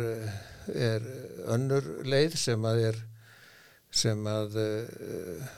er 0.72 1.08
önnur 1.52 1.88
leið 2.08 2.38
sem 2.40 2.68
að 2.68 2.84
er 2.90 3.02
sem 3.96 4.28
að 4.28 4.56
uh, 4.60 5.50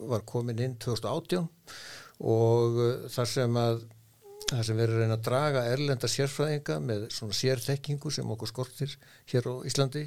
var 0.00 0.24
komin 0.28 0.60
inn 0.64 0.78
2018 0.80 1.44
og 2.24 2.80
uh, 2.80 3.04
þar 3.12 3.30
sem 3.30 3.60
að 3.60 3.84
þar 4.50 4.66
sem 4.68 4.76
verður 4.78 4.98
að 4.98 5.02
reyna 5.04 5.16
að 5.16 5.26
draga 5.28 5.66
erlenda 5.72 6.10
sérfræðinga 6.10 6.80
með 6.84 7.06
svona 7.14 7.36
sérþekkingu 7.36 8.12
sem 8.12 8.32
okkur 8.34 8.50
skortir 8.50 8.96
hér 9.32 9.48
á 9.48 9.54
Íslandi 9.68 10.04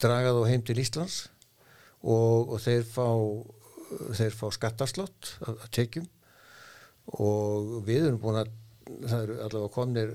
draga 0.00 0.32
þá 0.36 0.40
heim 0.48 0.64
til 0.64 0.78
Íslands 0.80 1.18
og, 2.00 2.54
og 2.54 2.62
þeir 2.64 2.86
fá 2.88 3.08
þeir 4.16 4.36
fá 4.36 4.48
skattaslott 4.54 5.34
að, 5.44 5.60
að 5.64 5.68
tekjum 5.76 6.08
og 7.18 7.78
við 7.88 8.08
erum 8.08 8.20
búin 8.22 8.42
að 8.42 8.50
það 9.08 9.22
eru 9.22 9.38
allavega 9.44 9.72
komnir 9.72 10.12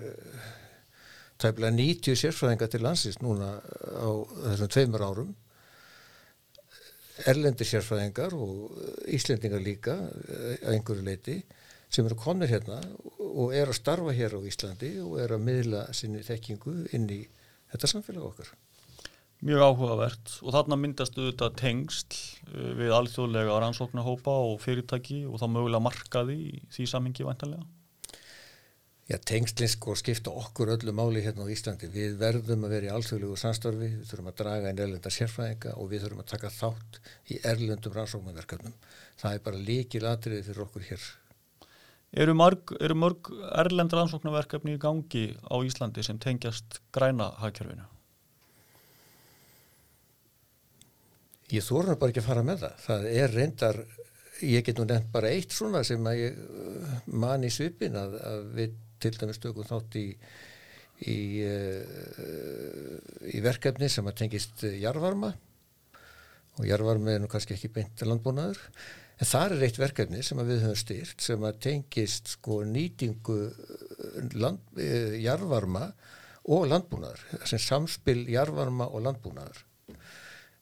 tæmlega 1.43 1.75
90 1.77 2.19
sérfræðinga 2.23 2.69
til 2.71 2.83
landsins 2.85 3.19
núna 3.23 3.55
á 3.59 4.09
þessum 4.49 4.71
tveimur 4.73 5.05
árum 5.05 5.33
erlendir 7.29 7.67
sérfræðingar 7.69 8.33
og 8.35 8.79
Íslendingar 9.13 9.61
líka 9.63 9.95
að 9.99 10.73
einhverju 10.73 11.05
leiti 11.05 11.37
sem 11.93 12.07
eru 12.07 12.17
konir 12.17 12.49
hérna 12.49 12.79
og 13.19 13.53
er 13.53 13.69
að 13.69 13.77
starfa 13.77 14.15
hér 14.17 14.37
á 14.37 14.39
Íslandi 14.49 14.95
og 15.03 15.19
er 15.21 15.35
að 15.35 15.45
miðla 15.45 15.85
sinni 15.93 16.23
þekkingu 16.25 16.75
inn 16.97 17.05
í 17.13 17.21
þetta 17.73 17.89
samfélag 17.89 18.25
okkar. 18.31 18.49
Mjög 19.43 19.63
áhugavert 19.67 20.33
og 20.41 20.55
þarna 20.55 20.79
myndast 20.79 21.17
auðvitað 21.19 21.55
tengst 21.59 22.17
við 22.49 22.93
alþjóðlega 22.95 23.59
rannsóknarhópa 23.61 24.33
og 24.47 24.61
fyrirtæki 24.63 25.23
og 25.27 25.41
þá 25.41 25.47
mögulega 25.51 25.83
markaði 25.83 26.37
í 26.47 26.61
því 26.73 26.89
samingi 26.89 27.27
vantanlega? 27.27 27.67
Já, 29.03 29.17
tengslinn 29.19 29.67
sko 29.67 29.97
skipta 29.99 30.31
okkur 30.31 30.69
öllu 30.77 30.93
máli 30.95 31.19
hérna 31.25 31.43
á 31.43 31.51
Íslandi. 31.51 31.89
Við 31.91 32.13
verðum 32.21 32.61
að 32.63 32.75
vera 32.77 32.87
í 32.87 32.91
alþjóðlegu 32.93 33.35
samstarfi, 33.35 33.89
við 33.97 34.05
þurfum 34.07 34.29
að 34.31 34.37
draga 34.39 34.69
einn 34.69 34.77
erlenda 34.79 35.11
sérfræðinga 35.11 35.73
og 35.75 35.89
við 35.91 36.05
þurfum 36.05 36.21
að 36.23 36.29
taka 36.31 36.51
þátt 36.55 36.99
í 37.27 37.39
erlendum 37.51 37.97
rannsóknarverkefnum. 37.97 38.77
Það 39.19 39.35
er 39.35 39.43
bara 39.43 39.59
líkil 39.67 40.03
atriði 40.07 40.45
fyrir 40.47 40.63
okkur 40.63 40.85
hér. 40.87 41.07
Eru 42.23 42.35
mörg, 42.37 42.71
eru 42.79 42.95
mörg 42.95 43.31
erlend 43.59 43.97
rannsóknarverkefni 43.97 44.77
í 44.77 44.79
gangi 44.79 45.25
á 45.51 45.55
Íslandi 45.67 46.05
sem 46.07 46.21
tengjast 46.23 46.79
græna 46.95 47.33
hagkjörfinu? 47.41 47.89
Ég 51.51 51.67
þórna 51.67 51.97
bara 51.99 52.13
ekki 52.13 52.23
að 52.23 52.29
fara 52.31 52.45
með 52.47 52.63
það. 52.63 52.79
Það 52.85 53.09
er 53.11 53.35
reyndar, 53.35 53.81
ég 54.47 54.63
get 54.63 54.79
nú 54.79 54.87
nefnt 54.87 55.11
bara 55.11 55.35
eitt 55.35 55.51
svona 55.51 55.83
sem 55.83 56.07
að 56.07 56.21
ég 56.21 56.41
man 57.11 57.43
í 57.43 57.51
svipin 57.51 57.99
að, 57.99 58.15
að 58.31 58.49
við 58.61 58.79
til 59.03 59.13
dæmis 59.19 59.39
stökum 59.39 59.67
þátt 59.67 59.97
í, 59.99 60.07
í, 61.11 61.17
í 63.33 63.43
verkefni 63.43 63.89
sem 63.91 64.07
að 64.09 64.19
tengist 64.23 64.65
jarvarma 64.81 65.33
og 66.59 66.67
jarvarma 66.69 67.15
er 67.15 67.23
nú 67.23 67.29
kannski 67.31 67.55
ekki 67.55 67.71
beint 67.73 68.03
landbúnaður. 68.05 68.59
En 69.21 69.29
það 69.29 69.55
er 69.55 69.67
eitt 69.67 69.79
verkefni 69.81 70.23
sem 70.25 70.41
við 70.45 70.63
höfum 70.65 70.79
styrt 70.79 71.21
sem 71.23 71.45
að 71.47 71.59
tengist 71.67 72.33
sko 72.35 72.61
nýtingu 72.67 73.39
land, 74.37 74.61
jarvarma 75.21 75.87
og 76.53 76.65
landbúnaður 76.69 77.45
sem 77.47 77.61
samspil 77.61 78.23
jarvarma 78.29 78.89
og 78.89 79.05
landbúnaður 79.05 79.63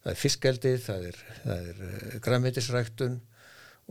það 0.01 0.13
er 0.13 0.19
fiskeldið, 0.19 0.79
það 0.85 1.07
er, 1.09 1.19
er 1.55 2.21
græmitisræktun 2.25 3.19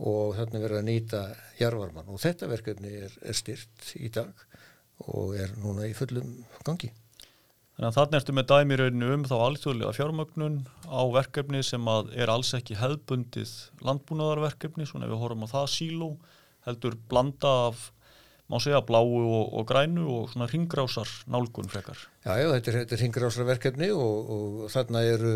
og 0.01 0.33
þannig 0.37 0.63
verður 0.63 0.81
að 0.81 0.87
nýta 0.87 1.21
jarvarman 1.59 2.09
og 2.09 2.21
þetta 2.23 2.49
verkefni 2.49 2.95
er, 3.05 3.13
er 3.21 3.37
styrt 3.37 3.93
í 3.99 4.09
dag 4.13 4.33
og 5.11 5.37
er 5.37 5.53
núna 5.61 5.87
í 5.89 5.93
fullum 5.97 6.41
gangi. 6.65 6.91
Þannig 7.77 7.87
að 7.87 7.97
þannig 7.97 8.17
ertu 8.19 8.33
með 8.35 8.49
dæmirauninu 8.51 9.13
um 9.15 9.23
þá 9.25 9.35
alþjóðlega 9.45 9.95
fjármögnun 9.97 10.57
á 10.85 11.01
verkefni 11.15 11.61
sem 11.65 11.87
er 12.13 12.29
alls 12.29 12.51
ekki 12.57 12.77
hefðbundið 12.77 13.53
landbúnaðarverkefni, 13.87 14.85
svona 14.85 15.07
ef 15.07 15.13
við 15.13 15.23
horfum 15.23 15.47
á 15.49 15.53
það 15.53 15.71
síló, 15.73 16.09
heldur 16.67 16.97
blanda 17.09 17.53
af, 17.69 17.87
má 18.51 18.59
segja, 18.61 18.83
bláu 18.85 19.15
og, 19.23 19.53
og 19.57 19.65
grænu 19.69 20.03
og 20.11 20.29
svona 20.33 20.49
ringrásar 20.51 21.09
nálgun 21.31 21.71
frekar. 21.71 21.97
Já, 22.25 22.35
já, 22.37 22.51
þetta 22.57 22.73
er, 22.73 22.79
er 22.83 23.03
ringrásarverkefni 23.05 23.91
og, 23.95 24.33
og 24.35 24.71
þarna 24.73 25.05
eru 25.07 25.35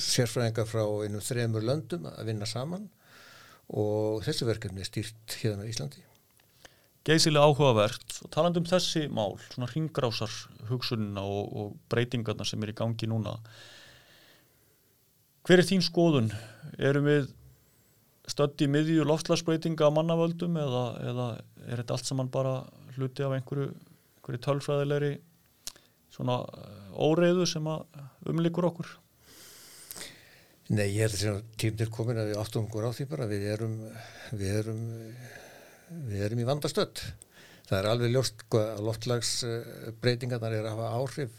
sérfræðingar 0.00 0.70
frá 0.70 0.84
einum 0.86 1.24
þremur 1.24 1.66
löndum 1.66 2.08
að 2.14 2.30
vinna 2.30 2.48
saman 2.48 2.86
og 3.72 4.24
þessu 4.24 4.48
verkefni 4.48 4.82
er 4.84 4.88
stýrt 4.88 5.38
hérna 5.40 5.64
í 5.64 5.72
Íslandi. 5.72 6.02
Geysilega 7.04 7.44
áhugavert 7.44 8.18
og 8.24 8.30
taland 8.32 8.56
um 8.56 8.66
þessi 8.68 9.06
mál, 9.12 9.36
svona 9.52 9.68
ringrásar 9.68 10.32
hugsunina 10.70 11.20
og, 11.20 11.48
og 11.52 11.72
breytingarna 11.92 12.46
sem 12.48 12.62
er 12.64 12.72
í 12.72 12.76
gangi 12.76 13.08
núna. 13.10 13.36
Hver 15.44 15.60
er 15.60 15.68
þín 15.68 15.84
skoðun? 15.84 16.30
Erum 16.80 17.04
við 17.04 17.28
stöndi 18.32 18.64
í 18.64 18.72
miðju 18.72 19.04
loftlagsbreytinga 19.04 19.84
á 19.84 19.92
mannavöldum 19.92 20.56
eða, 20.56 20.84
eða 21.04 21.28
er 21.68 21.82
þetta 21.82 21.98
allt 21.98 22.08
saman 22.08 22.32
bara 22.32 22.54
hluti 22.96 23.24
af 23.26 23.36
einhverju, 23.36 23.68
einhverju 24.16 24.44
tölfræðilegri 24.46 25.12
svona 26.14 26.40
óreiðu 26.96 27.44
sem 27.50 27.68
umlikur 27.68 28.70
okkur? 28.70 28.94
Nei, 30.72 30.94
ég 30.96 31.04
held 31.04 31.20
að 31.28 31.42
tímdir 31.60 31.90
komin 31.92 32.16
að 32.16 32.30
við 32.30 32.38
áttum 32.40 32.64
okkur 32.64 32.88
á 32.88 32.96
því 32.96 33.04
bara 33.10 33.26
við 33.28 33.42
erum, 33.52 33.74
við 34.32 34.48
erum, 34.62 34.78
við 36.08 36.24
erum 36.24 36.40
í 36.40 36.48
vandastöld. 36.48 36.96
Það 37.68 37.76
er 37.76 37.84
alveg 37.90 38.08
ljóst 38.14 38.40
að 38.56 38.80
loftlagsbreytingarnar 38.86 40.54
er 40.56 40.64
að 40.64 40.72
hafa 40.78 40.96
áhrif 40.96 41.32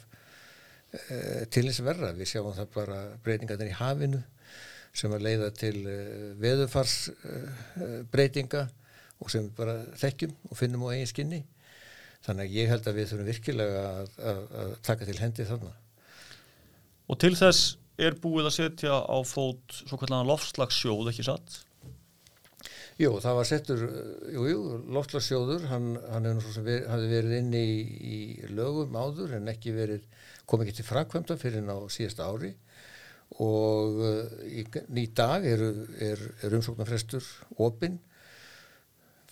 eh, 0.94 1.50
til 1.50 1.66
þess 1.66 1.82
verra. 1.88 2.14
Við 2.14 2.30
sjáum 2.30 2.54
það 2.54 2.70
bara 2.76 3.18
breytingarnar 3.26 3.72
í 3.72 3.80
hafinu 3.80 4.22
sem 4.94 5.10
að 5.18 5.26
leiða 5.26 5.50
til 5.58 5.78
eh, 5.90 6.38
veðufarsbreytinga 6.44 8.62
og 9.26 9.28
sem 9.34 9.50
bara 9.58 9.90
þekkjum 10.04 10.34
og 10.52 10.56
finnum 10.60 10.86
á 10.86 10.94
eigin 10.94 11.10
skinni. 11.10 11.42
Þannig 12.28 12.44
að 12.46 12.56
ég 12.60 12.70
held 12.70 12.86
að 12.90 12.98
við 13.00 13.10
þurfum 13.10 13.30
virkilega 13.32 13.82
að, 13.90 14.08
að, 14.22 14.40
að 14.62 14.70
taka 14.86 15.02
til 15.10 15.22
hendi 15.24 15.50
þarna. 15.50 15.74
Og 17.10 17.16
til 17.26 17.36
þess 17.42 17.62
er 18.02 18.18
búið 18.20 18.50
að 18.50 18.58
setja 18.58 18.98
á 19.04 19.18
fót 19.28 19.80
svo 19.84 20.00
kallan 20.00 20.28
loftslagssjóð, 20.28 21.12
ekki 21.12 21.26
satt? 21.28 21.62
Jú, 23.00 23.12
það 23.20 23.38
var 23.38 23.48
settur, 23.50 23.82
jú, 24.32 24.44
jú, 24.48 24.60
loftslagssjóður, 24.96 25.66
hann, 25.68 25.96
hann 26.14 26.30
ver, 26.64 26.86
hafði 26.88 27.10
verið 27.12 27.34
inn 27.42 27.56
í, 27.60 27.68
í 28.16 28.20
lögum 28.56 28.96
áður 28.96 29.36
en 29.40 29.52
ekki 29.52 29.74
verið, 29.76 30.06
kom 30.48 30.64
ekki 30.64 30.78
til 30.78 30.88
frakvemta 30.88 31.36
fyrir 31.40 31.66
ná 31.66 31.76
síðasta 31.92 32.30
ári 32.30 32.54
og 33.42 34.00
uh, 34.00 34.36
í, 34.48 34.64
í 34.64 35.06
dag 35.18 35.44
er, 35.50 35.64
er, 36.08 36.22
er 36.46 36.56
umsóknarfrestur 36.56 37.26
opinn 37.66 37.98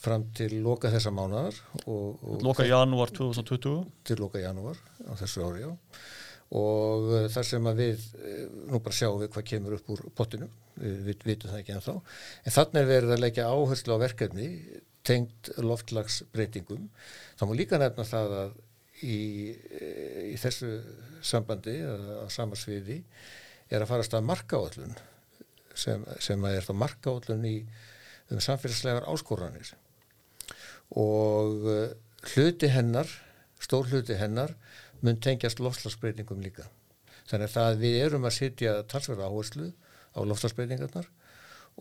fram 0.03 0.25
til 0.35 0.57
loka 0.59 0.89
þessa 0.91 1.13
mánadar. 1.15 1.55
Loka 2.43 2.65
janúar 2.67 3.13
2020? 3.15 3.85
Til 4.03 4.19
loka 4.19 4.41
janúar 4.43 4.75
á 5.07 5.15
þessu 5.21 5.47
ári, 5.47 5.63
já 5.63 5.71
og 6.53 7.07
uh, 7.09 7.27
þar 7.33 7.47
sem 7.47 7.69
að 7.69 7.79
við 7.81 8.03
uh, 8.19 8.41
nú 8.71 8.81
bara 8.83 8.97
sjáum 8.97 9.21
við 9.21 9.31
hvað 9.33 9.47
kemur 9.49 9.77
upp 9.77 9.93
úr 9.93 10.03
potinu 10.17 10.49
við 10.77 11.23
vitum 11.25 11.51
það 11.51 11.59
ekki 11.59 11.75
ennþá. 11.75 11.95
En 12.43 12.55
þannig 12.55 12.81
er 12.81 12.89
verið 12.89 13.13
að 13.15 13.23
leggja 13.23 13.47
áherslu 13.53 13.97
á 13.97 14.03
verkefni 14.03 14.49
tengt 15.05 15.49
loftlagsbreytingum 15.59 16.85
þá 17.37 17.43
má 17.45 17.55
líka 17.57 17.79
nefna 17.81 18.05
það 18.07 18.35
að 18.39 18.53
í, 19.03 19.17
í 20.31 20.35
þessu 20.39 20.69
sambandi 21.25 21.75
að 21.83 22.29
samarsviði 22.33 23.01
er 23.73 23.83
að 23.83 23.89
farast 23.89 24.15
að 24.15 24.29
markaállun 24.29 24.95
sem, 25.75 26.05
sem 26.23 26.45
að 26.45 26.57
er 26.59 26.67
þá 26.67 26.73
markaállun 26.85 27.45
í 27.49 27.57
um 28.31 28.41
samfélagslegar 28.41 29.05
áskoranir. 29.11 29.73
Og 30.97 31.67
hluti 32.33 32.69
hennar 32.71 33.09
stór 33.63 33.89
hluti 33.91 34.17
hennar 34.19 34.53
mun 35.03 35.19
tengjast 35.23 35.59
lofslagsbreytingum 35.63 36.41
líka. 36.43 36.65
Þannig 37.29 37.57
að 37.59 37.81
við 37.81 37.99
erum 38.05 38.27
að 38.27 38.37
sitja 38.37 38.77
talsverða 38.89 39.29
áherslu 39.29 39.69
á 40.15 40.19
lofslagsbreytingarnar 40.23 41.09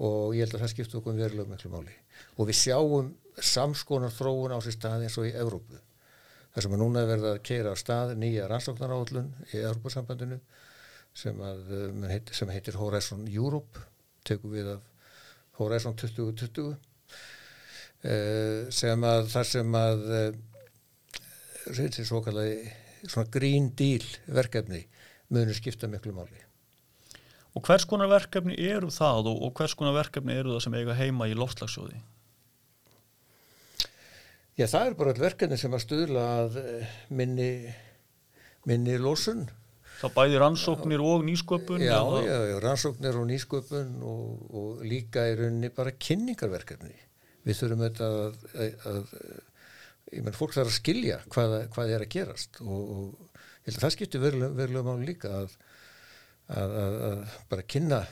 og 0.02 0.34
ég 0.36 0.46
held 0.46 0.56
að 0.56 0.64
það 0.64 0.72
skiptu 0.72 0.98
okkur 0.98 1.18
verulega 1.18 1.50
miklu 1.50 1.70
máli. 1.72 1.94
Og 2.38 2.48
við 2.48 2.58
sjáum 2.62 3.10
samskonar 3.36 4.12
þróun 4.14 4.54
á 4.56 4.58
sér 4.64 4.76
stað 4.76 5.06
eins 5.06 5.18
og 5.20 5.28
í 5.28 5.34
Evrópu. 5.36 5.80
Það 6.52 6.66
sem 6.66 6.76
að 6.76 6.82
núna 6.82 7.04
verða 7.08 7.34
að 7.34 7.42
keira 7.48 7.72
á 7.72 7.76
stað 7.80 8.14
nýja 8.20 8.48
rannsóknarállun 8.50 9.30
í 9.52 9.60
Evrópusambandinu 9.60 10.38
sem, 11.16 11.42
heit, 12.08 12.32
sem 12.32 12.52
heitir 12.52 12.78
Horizon 12.80 13.26
Europe, 13.28 13.80
tekum 14.24 14.52
við 14.52 14.74
af 14.74 14.88
Horizon 15.58 15.96
2020 16.00 16.72
eh, 18.08 18.70
sem 18.72 19.04
að 19.08 19.28
þar 19.32 19.48
sem 19.48 19.76
að 19.76 20.06
reynsir 21.72 22.08
svo 22.08 22.22
kallagi 22.24 22.70
svona 23.06 23.30
Green 23.32 23.70
Deal 23.78 24.06
verkefni 24.26 24.84
munur 25.32 25.56
skipta 25.56 25.88
miklu 25.90 26.14
máli. 26.16 26.40
Og 27.52 27.64
hvers 27.66 27.84
konar 27.88 28.08
verkefni 28.08 28.56
eru 28.56 28.88
það 28.92 29.28
og, 29.32 29.42
og 29.46 29.54
hvers 29.58 29.74
konar 29.76 29.96
verkefni 29.96 30.36
eru 30.40 30.54
það 30.54 30.64
sem 30.66 30.76
eiga 30.80 30.96
heima 30.96 31.28
í 31.28 31.36
loftslagsjóði? 31.36 31.98
Já, 34.56 34.66
það 34.68 34.86
er 34.86 34.96
bara 34.96 35.12
all 35.12 35.20
verkefni 35.22 35.58
sem 35.60 35.72
að 35.72 35.84
stuðla 35.86 36.22
að 36.42 36.56
eh, 36.60 36.94
minni, 37.12 37.50
minni 38.68 38.98
lósun. 39.00 39.46
Það 40.02 40.14
bæði 40.16 40.40
rannsóknir 40.42 41.04
og 41.04 41.24
nýsköpun? 41.24 41.84
Já, 41.84 42.00
já, 42.24 42.36
já, 42.50 42.56
rannsóknir 42.64 43.16
og 43.20 43.28
nýsköpun 43.30 43.94
og, 44.08 44.44
og 44.50 44.82
líka 44.88 45.28
í 45.30 45.36
rauninni 45.38 45.70
bara 45.72 45.94
kynningarverkefni. 45.94 46.96
Við 47.46 47.58
þurfum 47.58 47.84
þetta 47.86 48.08
að, 48.08 48.42
að, 48.64 48.84
að 48.90 49.00
ég 50.12 50.24
menn, 50.24 50.36
fólk 50.36 50.54
þarf 50.56 50.70
að 50.70 50.78
skilja 50.78 51.20
hvað, 51.32 51.58
hvað 51.74 51.94
er 51.96 52.04
að 52.04 52.12
gerast 52.14 52.60
og, 52.64 52.80
og 52.96 53.38
ég 53.62 53.70
held 53.70 53.78
að 53.78 53.84
það 53.86 53.94
skiptir 53.96 54.22
verulega, 54.22 54.56
verulega 54.58 54.88
máli 54.88 55.08
líka 55.08 55.32
að, 55.42 55.54
að 56.52 57.36
bara 57.52 57.68
kynna 57.74 58.02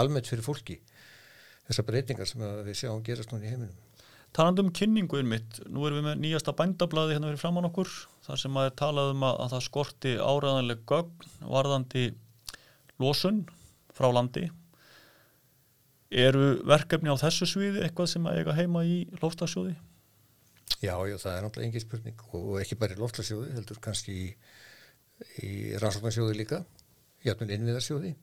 almennt 0.00 0.30
fyrir 0.30 0.46
fólki 0.46 0.80
þessar 1.68 1.86
breytingar 1.86 2.28
sem 2.28 2.42
við 2.66 2.78
sjáum 2.82 3.02
gerast 3.06 3.30
núna 3.30 3.46
í 3.46 3.52
heiminum. 3.52 3.78
Taland 4.34 4.60
um 4.62 4.70
kynninguinn 4.74 5.26
mitt, 5.26 5.58
nú 5.66 5.82
erum 5.86 6.00
við 6.00 6.06
með 6.06 6.20
nýjasta 6.22 6.54
bændablaði 6.58 7.16
hérna 7.16 7.30
verið 7.32 7.42
framann 7.42 7.66
okkur, 7.66 7.90
þar 8.26 8.40
sem 8.42 8.58
að 8.62 8.68
talað 8.78 9.12
um 9.14 9.24
að, 9.26 9.38
að 9.42 9.52
það 9.54 9.64
skorti 9.66 10.12
áræðanleg 10.22 10.84
gögn 10.86 11.30
varðandi 11.50 12.04
losun 13.02 13.40
frá 13.94 14.06
landi. 14.14 14.46
Eru 16.10 16.60
verkefni 16.66 17.10
á 17.10 17.18
þessu 17.18 17.48
sviði 17.50 17.82
eitthvað 17.86 18.12
sem 18.14 18.26
að 18.26 18.38
eiga 18.38 18.54
heima 18.58 18.84
í 18.86 19.02
loftasjóði? 19.18 19.74
Já, 20.80 20.94
já, 21.04 21.16
það 21.20 21.34
er 21.34 21.42
náttúrulega 21.44 21.68
engin 21.68 21.84
spurning 21.84 22.20
og 22.38 22.52
ekki 22.62 22.78
bara 22.80 22.96
í 22.96 23.00
loftasjóði, 23.00 23.50
heldur 23.58 23.80
kannski 23.84 24.14
í, 24.16 24.28
í 25.44 25.50
rannsóknarsjóði 25.82 26.38
líka, 26.38 26.62
hjartminn 27.24 27.52
innviðarsjóði. 27.58 28.14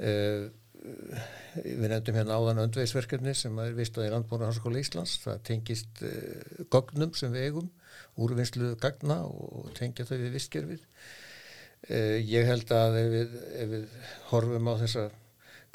Uh, 0.00 0.48
við 0.80 1.86
nefndum 1.92 2.16
hérna 2.16 2.38
áðan 2.40 2.62
öndveisverkefni 2.64 3.34
sem 3.36 3.58
er 3.60 3.74
vist 3.76 3.98
á 4.00 4.04
í 4.04 4.10
landbúinu 4.12 4.46
Hanskóla 4.48 4.80
Íslands 4.80 5.18
það 5.20 5.42
tengist 5.50 6.02
uh, 6.06 6.62
gognum 6.72 7.12
sem 7.18 7.32
við 7.34 7.50
eigum 7.50 7.68
úrvinnslu 8.20 8.72
gagna 8.80 9.20
og 9.28 9.68
tengja 9.76 10.06
þau 10.08 10.16
við 10.16 10.36
vistgerfið 10.38 10.80
uh, 10.80 12.16
ég 12.24 12.48
held 12.48 12.72
að 12.76 13.00
ef 13.02 13.10
við, 13.14 13.34
ef 13.60 13.72
við 13.74 13.98
horfum 14.30 14.72
á 14.72 14.74
þessa 14.84 15.08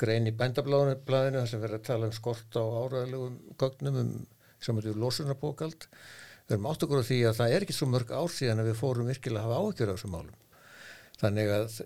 grein 0.02 0.28
í 0.28 0.34
bændablaðinu 0.36 1.44
þar 1.44 1.52
sem 1.52 1.62
verður 1.62 1.80
að 1.80 1.88
tala 1.92 2.10
um 2.10 2.16
skort 2.16 2.58
á 2.58 2.64
áræðilegum 2.66 3.38
gognum 3.62 4.02
um, 4.02 4.16
sem 4.66 4.82
er 4.82 5.02
losunarbókald 5.02 5.88
við 6.46 6.58
erum 6.58 6.72
átt 6.72 6.86
okkur 6.86 7.06
á 7.06 7.10
því 7.10 7.20
að 7.30 7.38
það 7.42 7.54
er 7.54 7.66
ekki 7.66 7.78
svo 7.78 7.92
mörg 7.92 8.12
ár 8.14 8.34
síðan 8.34 8.64
að 8.64 8.72
við 8.72 8.82
fórum 8.82 9.12
virkilega 9.14 9.44
að 9.44 9.48
hafa 9.48 9.62
áhugjur 9.62 9.94
á 9.94 9.96
þessum 9.96 10.18
málum 10.18 10.42
Þannig 11.20 11.52
að 11.56 11.78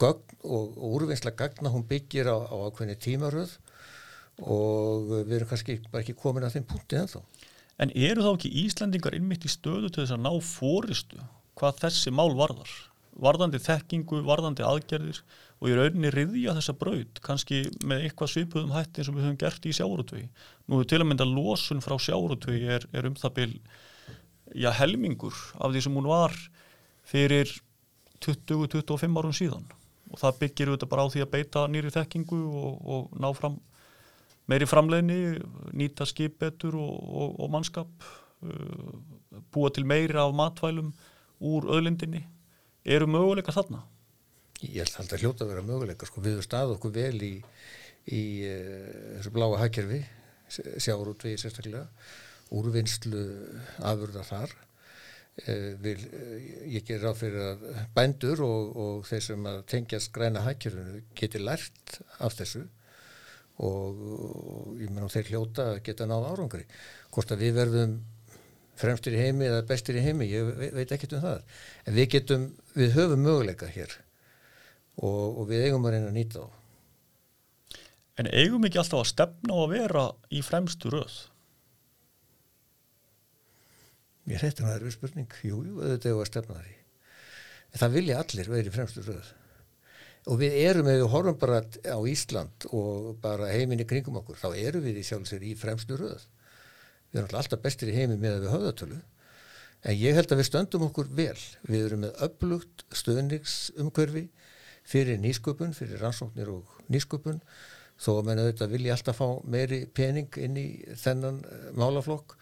gögn 0.00 0.34
og, 0.44 0.74
og 0.76 0.96
úrvinnsla 0.98 1.32
gagna 1.36 1.72
hún 1.72 1.86
byggir 1.88 2.28
á, 2.28 2.36
á 2.44 2.56
ákveðni 2.68 2.96
tímaröð 3.00 3.54
og 4.44 5.06
við 5.14 5.36
erum 5.38 5.48
kannski 5.48 5.78
ekki 5.96 6.16
komin 6.18 6.44
að 6.44 6.58
þeim 6.58 6.66
punkti 6.68 6.98
ennþá. 7.00 7.22
En 7.80 7.92
eru 7.96 8.24
þá 8.24 8.30
ekki 8.34 8.52
Íslandingar 8.64 9.16
innmitt 9.16 9.46
í 9.48 9.52
stöðu 9.52 9.88
til 9.88 10.02
þess 10.02 10.16
að 10.16 10.26
ná 10.26 10.32
fóristu 10.44 11.22
hvað 11.56 11.80
þessi 11.86 12.12
mál 12.12 12.36
varðar? 12.36 12.72
Varðandi 13.16 13.62
þekkingu, 13.64 14.20
varðandi 14.28 14.64
aðgerðir 14.64 15.22
og 15.56 15.70
í 15.70 15.76
rauninni 15.76 16.10
riðja 16.12 16.54
þessa 16.58 16.74
braud, 16.76 17.20
kannski 17.24 17.62
með 17.88 18.06
eitthvað 18.06 18.32
svipuðum 18.32 18.74
hætti 18.76 19.00
eins 19.00 19.10
og 19.10 19.16
við 19.16 19.26
höfum 19.26 19.38
gert 19.40 19.68
í 19.68 19.72
sjárutvegi. 19.76 20.26
Nú 20.68 20.82
til 20.84 21.00
að 21.00 21.08
mynda 21.08 21.26
losun 21.28 21.80
frá 21.84 21.96
sjárutvegi 22.02 22.68
er, 22.76 22.84
er 22.92 23.08
um 23.08 23.16
það 23.16 23.36
byl, 23.38 23.54
já 24.54 24.68
helmingur 24.78 25.38
af 25.58 25.72
því 25.72 25.82
sem 25.86 25.96
hún 25.96 26.10
var 26.10 26.36
fyrir 27.06 27.50
20-25 28.24 29.18
árum 29.20 29.34
síðan 29.36 29.66
og 30.06 30.20
það 30.20 30.38
byggir 30.42 30.70
auðvitað 30.70 30.92
bara 30.92 31.06
á 31.06 31.12
því 31.12 31.24
að 31.24 31.32
beita 31.32 31.64
nýri 31.70 31.90
þekkingu 31.94 32.38
og, 32.60 32.76
og 32.86 33.18
ná 33.18 33.26
fram 33.34 33.58
meiri 34.46 34.68
framleginni, 34.70 35.40
nýta 35.74 36.06
skip 36.06 36.38
betur 36.42 36.76
og, 36.78 36.94
og, 36.94 37.34
og 37.42 37.50
mannskap 37.50 38.06
uh, 38.46 38.94
búa 39.52 39.72
til 39.74 39.86
meiri 39.88 40.18
af 40.22 40.34
matvælum 40.36 40.92
úr 41.42 41.66
öðlindinni 41.74 42.22
eru 42.86 43.08
möguleika 43.10 43.54
þarna? 43.54 43.82
Ég 44.64 44.80
held 44.80 44.92
að 44.92 45.00
þetta 45.02 45.18
hljóta 45.20 45.44
að 45.44 45.50
vera 45.52 45.64
möguleika 45.66 46.08
sko, 46.08 46.22
við 46.24 46.38
höfum 46.38 46.46
stað 46.46 46.76
okkur 46.76 46.94
vel 46.94 47.16
í, 47.26 47.34
í 48.08 48.22
uh, 48.48 49.18
þessu 49.18 49.34
bláa 49.34 49.58
hækjörfi 49.64 50.00
sjáur 50.48 51.10
út 51.12 51.26
við 51.26 51.40
sérstaklega 51.42 51.84
úrvinnslu 52.54 53.24
afurða 53.84 54.22
þar. 54.26 54.54
Eh, 55.36 55.74
vil, 55.82 55.98
eh, 56.16 56.44
ég 56.78 56.84
ger 56.86 57.02
ráð 57.02 57.18
fyrir 57.20 57.42
að 57.44 57.64
bændur 57.92 58.40
og, 58.46 58.76
og 58.80 59.02
þeir 59.04 59.24
sem 59.26 59.48
tengjast 59.68 60.12
græna 60.14 60.40
hækjörunu 60.46 61.02
geti 61.18 61.42
lært 61.42 61.98
af 62.24 62.38
þessu 62.38 62.62
og, 63.58 64.00
og 64.00 64.70
ég 64.80 64.88
menn 64.88 65.04
á 65.04 65.12
þeir 65.12 65.28
hljóta 65.34 65.66
að 65.74 65.82
geta 65.90 66.08
náða 66.08 66.30
árangri. 66.32 66.64
Hvort 67.12 67.34
að 67.36 67.44
við 67.44 67.58
verðum 67.58 67.98
fremstir 68.80 69.18
í 69.18 69.20
heimi 69.26 69.50
eða 69.50 69.66
bestir 69.68 70.00
í 70.00 70.06
heimi, 70.06 70.30
ég 70.30 70.56
veit 70.78 70.96
ekki 70.96 71.12
um 71.12 71.24
það. 71.26 71.44
En 71.84 71.98
við 72.00 72.10
getum, 72.16 72.50
við 72.72 72.96
höfum 72.96 73.26
möguleika 73.26 73.68
hér 73.76 73.92
og, 74.96 75.40
og 75.40 75.42
við 75.50 75.66
eigum 75.66 75.86
að 75.88 75.96
reyna 75.96 76.12
að 76.12 76.16
nýta 76.16 76.44
á 76.44 76.48
En 78.16 78.28
eigum 78.32 78.64
ekki 78.64 78.80
alltaf 78.80 79.02
að 79.02 79.10
stefna 79.10 79.56
á 79.56 79.58
að 79.60 79.72
vera 79.74 80.04
í 80.32 80.42
fremstu 80.44 80.92
röð? 80.92 81.16
Hætti 84.26 84.62
hann 84.62 84.70
að 84.70 84.72
það 84.72 84.78
eru 84.78 84.92
spurning, 84.94 85.34
jú, 85.44 85.58
jú, 85.62 85.74
auðvitað 85.82 86.08
er 86.10 86.20
að 86.22 86.30
stefna 86.30 86.56
það 86.56 86.70
í. 86.70 86.78
En 87.66 87.82
það 87.82 87.98
vilja 87.98 88.22
allir 88.22 88.48
verið 88.54 88.74
fremstu 88.74 89.04
röð. 89.04 89.28
Og 90.26 90.40
við 90.40 90.56
erum, 90.64 90.88
ef 90.90 90.96
við 90.98 91.12
horfum 91.12 91.36
bara 91.38 91.60
á 91.62 91.98
Ísland 92.10 92.66
og 92.74 93.12
bara 93.22 93.52
heiminni 93.52 93.86
kringum 93.86 94.16
okkur, 94.22 94.40
þá 94.40 94.48
erum 94.56 94.82
við 94.82 95.02
í 95.02 95.04
sjálfsvegar 95.06 95.46
í 95.46 95.52
fremstu 95.60 96.00
röð. 96.00 96.24
Við 97.12 97.20
erum 97.20 97.38
alltaf 97.38 97.62
bestir 97.62 97.92
í 97.92 97.98
heimi 98.00 98.16
með 98.16 98.38
að 98.38 98.46
við 98.46 98.54
höfðatölu. 98.56 99.02
En 99.86 100.00
ég 100.00 100.16
held 100.16 100.32
að 100.32 100.40
við 100.40 100.48
stöndum 100.48 100.88
okkur 100.88 101.12
vel. 101.14 101.38
Við 101.68 101.84
erum 101.84 102.02
með 102.08 102.24
upplugt 102.26 102.86
stöðningsumkörfi 102.96 104.24
fyrir 104.86 105.18
nýsköpun, 105.22 105.74
fyrir 105.76 106.00
rannsóknir 106.02 106.50
og 106.52 106.76
nýsköpun, 106.92 107.40
þó 107.96 108.10
að 108.18 108.26
menna 108.28 108.44
auðvitað 108.44 108.74
vilja 108.76 108.94
alltaf 108.96 109.18
fá 109.18 109.26
meiri 109.48 109.80
pening 109.86 110.38
inn 110.42 110.58
í 110.60 110.66
þennan 111.00 111.40
eh, 111.42 111.70
málaflokk. 111.78 112.36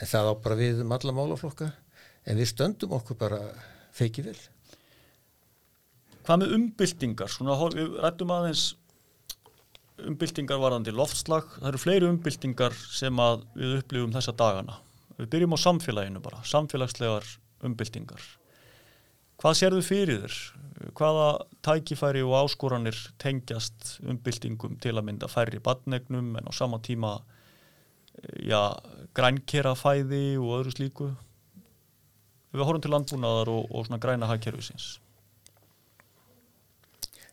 En 0.00 0.08
það 0.08 0.32
á 0.32 0.34
bara 0.44 0.58
við 0.58 0.82
um 0.84 0.94
alla 0.96 1.14
málaflokka. 1.16 1.70
En 2.26 2.38
við 2.38 2.52
stöndum 2.52 2.94
okkur 2.96 3.18
bara 3.20 3.40
feiki 3.94 4.24
vel. 4.24 4.38
Hvað 6.22 6.42
með 6.42 6.54
umbyltingar? 6.56 7.30
Svona, 7.32 7.56
við 7.74 7.98
rættum 8.02 8.32
aðeins 8.32 8.66
umbyltingar 10.02 10.60
varðandi 10.62 10.94
loftslag. 10.94 11.48
Það 11.58 11.70
eru 11.72 11.82
fleiri 11.82 12.08
umbyltingar 12.08 12.76
sem 12.84 13.22
við 13.56 13.80
upplifum 13.80 14.14
þessa 14.14 14.34
dagana. 14.38 14.78
Við 15.18 15.32
byrjum 15.34 15.56
á 15.56 15.64
samfélaginu 15.66 16.22
bara, 16.24 16.40
samfélagslegar 16.48 17.26
umbyltingar 17.66 18.22
Hvað 19.42 19.56
sér 19.58 19.74
þau 19.74 19.82
fyrir 19.82 20.20
þér? 20.22 20.34
Hvaða 20.98 21.26
tækifæri 21.66 22.20
og 22.22 22.36
áskoranir 22.44 22.98
tengjast 23.22 23.96
umbyltingum 24.06 24.76
til 24.82 24.94
að 24.94 25.08
mynda 25.08 25.26
færri 25.30 25.58
badnegnum 25.62 26.36
en 26.38 26.46
á 26.46 26.52
sama 26.54 26.78
tíma 26.78 27.16
já, 28.38 28.70
grænkera 29.18 29.74
fæði 29.74 30.38
og 30.38 30.60
öðru 30.60 30.76
slíku? 30.76 31.10
Við 32.54 32.66
horfum 32.68 32.84
til 32.84 32.94
landbúnaðar 32.94 33.50
og, 33.50 33.66
og 33.66 33.88
svona 33.88 33.98
græna 33.98 34.30
hagkerfisins. 34.30 34.92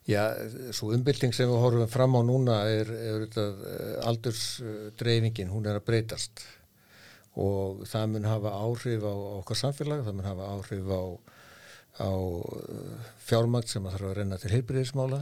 Já, 0.10 0.34
svo 0.74 0.89
umbylting 0.95 1.36
sem 1.38 1.50
við 1.52 1.62
horfum 1.62 1.89
fram 1.93 2.17
á 2.17 2.22
núna 2.26 2.62
er, 2.74 2.89
er 2.89 3.26
eh, 3.30 3.98
aldursdreifingin, 4.10 5.52
hún 5.54 5.69
er 5.69 5.78
að 5.78 5.86
breytast. 5.91 6.41
Og 7.38 7.84
það 7.86 8.15
mun 8.15 8.26
hafa 8.26 8.56
áhrif 8.58 9.06
á 9.06 9.13
okkar 9.43 9.60
samfélag, 9.62 10.02
það 10.08 10.17
mun 10.17 10.32
hafa 10.32 10.48
áhrif 10.56 10.89
á, 10.89 11.02
á 12.00 12.12
eh, 12.12 13.14
fjármagt 13.30 13.72
sem 13.72 13.86
að 13.86 13.98
þarf 13.98 14.10
að 14.10 14.18
renna 14.20 14.40
til 14.42 14.54
heilbyrðismála 14.56 15.22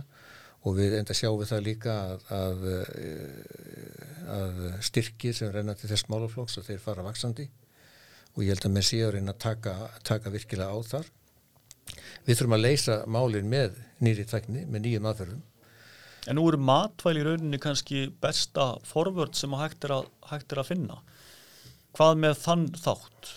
og 0.68 0.76
við 0.78 0.98
enda 0.98 1.16
sjáum 1.16 1.40
við 1.42 1.52
það 1.52 1.66
líka 1.68 1.96
að, 2.08 2.26
að 2.38 2.66
eh, 2.72 4.08
að 4.28 4.64
styrki 4.86 5.34
sem 5.36 5.52
renna 5.54 5.76
til 5.78 5.90
þess 5.92 6.10
málaflóks 6.12 6.60
að 6.60 6.72
þeir 6.72 6.84
fara 6.84 7.06
vaksandi 7.06 7.48
og 8.38 8.44
ég 8.44 8.54
held 8.54 8.68
að 8.68 8.76
með 8.76 8.88
síðan 8.92 9.32
að 9.32 9.40
taka, 9.42 9.76
taka 10.06 10.32
virkilega 10.34 10.74
á 10.74 10.80
þar. 10.86 11.08
Við 12.28 12.36
þurfum 12.38 12.58
að 12.58 12.66
leysa 12.66 12.98
málinn 13.10 13.50
með 13.50 13.78
nýri 14.04 14.26
tækni, 14.28 14.66
með 14.68 14.84
nýjum 14.84 15.08
aðferðum. 15.10 15.46
En 16.28 16.38
nú 16.38 16.44
eru 16.50 16.60
matvæli 16.60 17.24
í 17.24 17.26
rauninni 17.26 17.60
kannski 17.64 18.04
besta 18.22 18.74
forvörd 18.86 19.38
sem 19.40 19.54
hægt 19.58 19.88
er, 19.88 19.96
að, 19.96 20.10
hægt 20.30 20.54
er 20.54 20.62
að 20.62 20.70
finna. 20.74 21.00
Hvað 21.98 22.22
með 22.26 22.36
þann 22.44 22.68
þátt? 22.76 23.32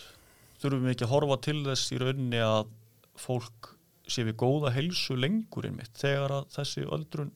Þurfum 0.61 0.85
við 0.85 0.95
ekki 0.97 1.07
að 1.07 1.13
horfa 1.15 1.39
til 1.47 1.59
þess 1.65 1.95
í 1.95 2.01
rauninni 2.03 2.43
að 2.45 2.75
fólk 3.21 3.75
sé 4.11 4.25
við 4.27 4.39
góða 4.43 4.73
helsu 4.75 5.17
lengur 5.19 5.69
einmitt 5.69 5.95
þegar 6.01 6.41
að 6.41 6.51
þessi 6.57 6.87
öldrun 6.97 7.31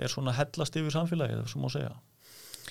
er 0.00 0.12
svona 0.12 0.34
hellast 0.36 0.76
yfir 0.78 0.94
samfélagið, 0.94 1.42
sem 1.50 1.62
má 1.62 1.70
segja. 1.72 1.94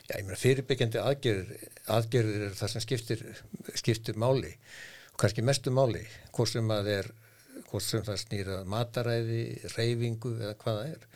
Já, 0.10 0.16
ég 0.16 0.26
meina 0.26 0.40
fyrirbyggjandi 0.40 1.02
aðgerðir, 1.02 1.66
aðgerðir 1.94 2.46
er 2.48 2.56
það 2.58 2.72
sem 2.74 2.86
skiptir, 2.86 3.26
skiptir 3.78 4.18
máli 4.22 4.54
og 5.12 5.20
kannski 5.22 5.44
mestu 5.46 5.74
máli, 5.74 6.06
hvort 6.34 6.50
sem 6.50 6.72
sem 7.84 8.06
það 8.06 8.22
snýra 8.24 8.60
mataræði, 8.70 9.42
reyfingu 9.76 10.32
eða 10.40 10.56
hvað 10.62 10.80
það 10.80 10.94
er. 10.94 11.08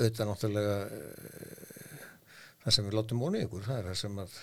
Auðvitað 0.00 0.30
náttúrulega 0.30 0.76
uh, 0.86 2.06
það 2.64 2.76
sem 2.76 2.88
við 2.88 2.96
látum 2.96 3.20
móni 3.20 3.42
ykkur, 3.44 3.66
það 3.66 3.78
er 3.78 3.90
það 3.90 3.98
sem 4.00 4.22
að, 4.22 4.38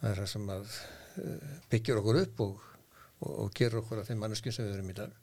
það 0.00 0.10
er 0.10 0.20
það 0.20 0.30
sem 0.34 0.52
að 0.56 0.76
uh, 1.22 1.48
byggjur 1.72 2.02
okkur 2.02 2.20
upp 2.22 2.44
og, 2.46 2.68
og, 3.22 3.32
og 3.44 3.52
gerur 3.56 3.82
okkur 3.82 4.02
að 4.02 4.10
þeim 4.10 4.20
manneskjum 4.22 4.56
sem 4.56 4.68
við 4.68 4.76
erum 4.76 4.92
í 4.92 4.98
dag. 4.98 5.14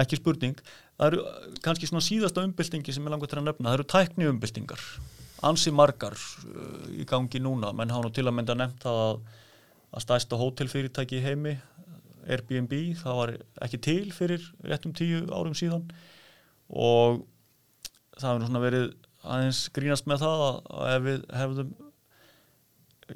Ekki 0.00 0.20
spurning. 0.20 0.60
Það 0.98 1.08
eru 1.08 1.22
kannski 1.64 1.88
svona 1.90 2.04
síðasta 2.06 2.44
umbyltingi 2.46 2.94
sem 2.94 3.06
ég 3.06 3.14
langar 3.14 3.30
til 3.30 3.40
að 3.40 3.48
nefna. 3.48 3.70
Það 3.70 3.78
eru 3.78 3.88
tækni 3.94 4.28
umbyltingar. 4.30 4.84
Ansi 5.48 5.72
margar 5.74 6.14
uh, 6.14 6.86
í 6.92 7.06
gangi 7.08 7.40
núna, 7.42 7.72
menn 7.74 7.90
hafa 7.90 8.06
nú 8.06 8.12
til 8.14 8.26
að 8.28 8.36
mynda 8.36 8.56
nefnt 8.58 8.84
að, 8.86 9.22
að 9.90 10.04
stæsta 10.04 10.38
hótelfyrirtæki 10.38 11.18
í 11.18 11.24
heimi, 11.24 11.56
Airbnb, 12.30 12.72
það 13.00 13.16
var 13.16 13.30
ekki 13.64 13.78
til 13.82 14.10
fyrir 14.12 14.42
réttum 14.68 14.92
tíu 14.94 15.22
árum 15.32 15.54
síðan 15.56 15.86
og 16.68 17.22
það 18.20 18.34
hefur 18.34 18.44
svona 18.44 18.62
verið 18.62 18.84
aðeins 19.24 19.60
grínast 19.74 20.08
með 20.10 20.24
það 20.24 20.44
að, 20.44 20.58
að 20.76 20.90
ef 20.92 21.06
við 21.06 21.24
hefðum 21.40 21.72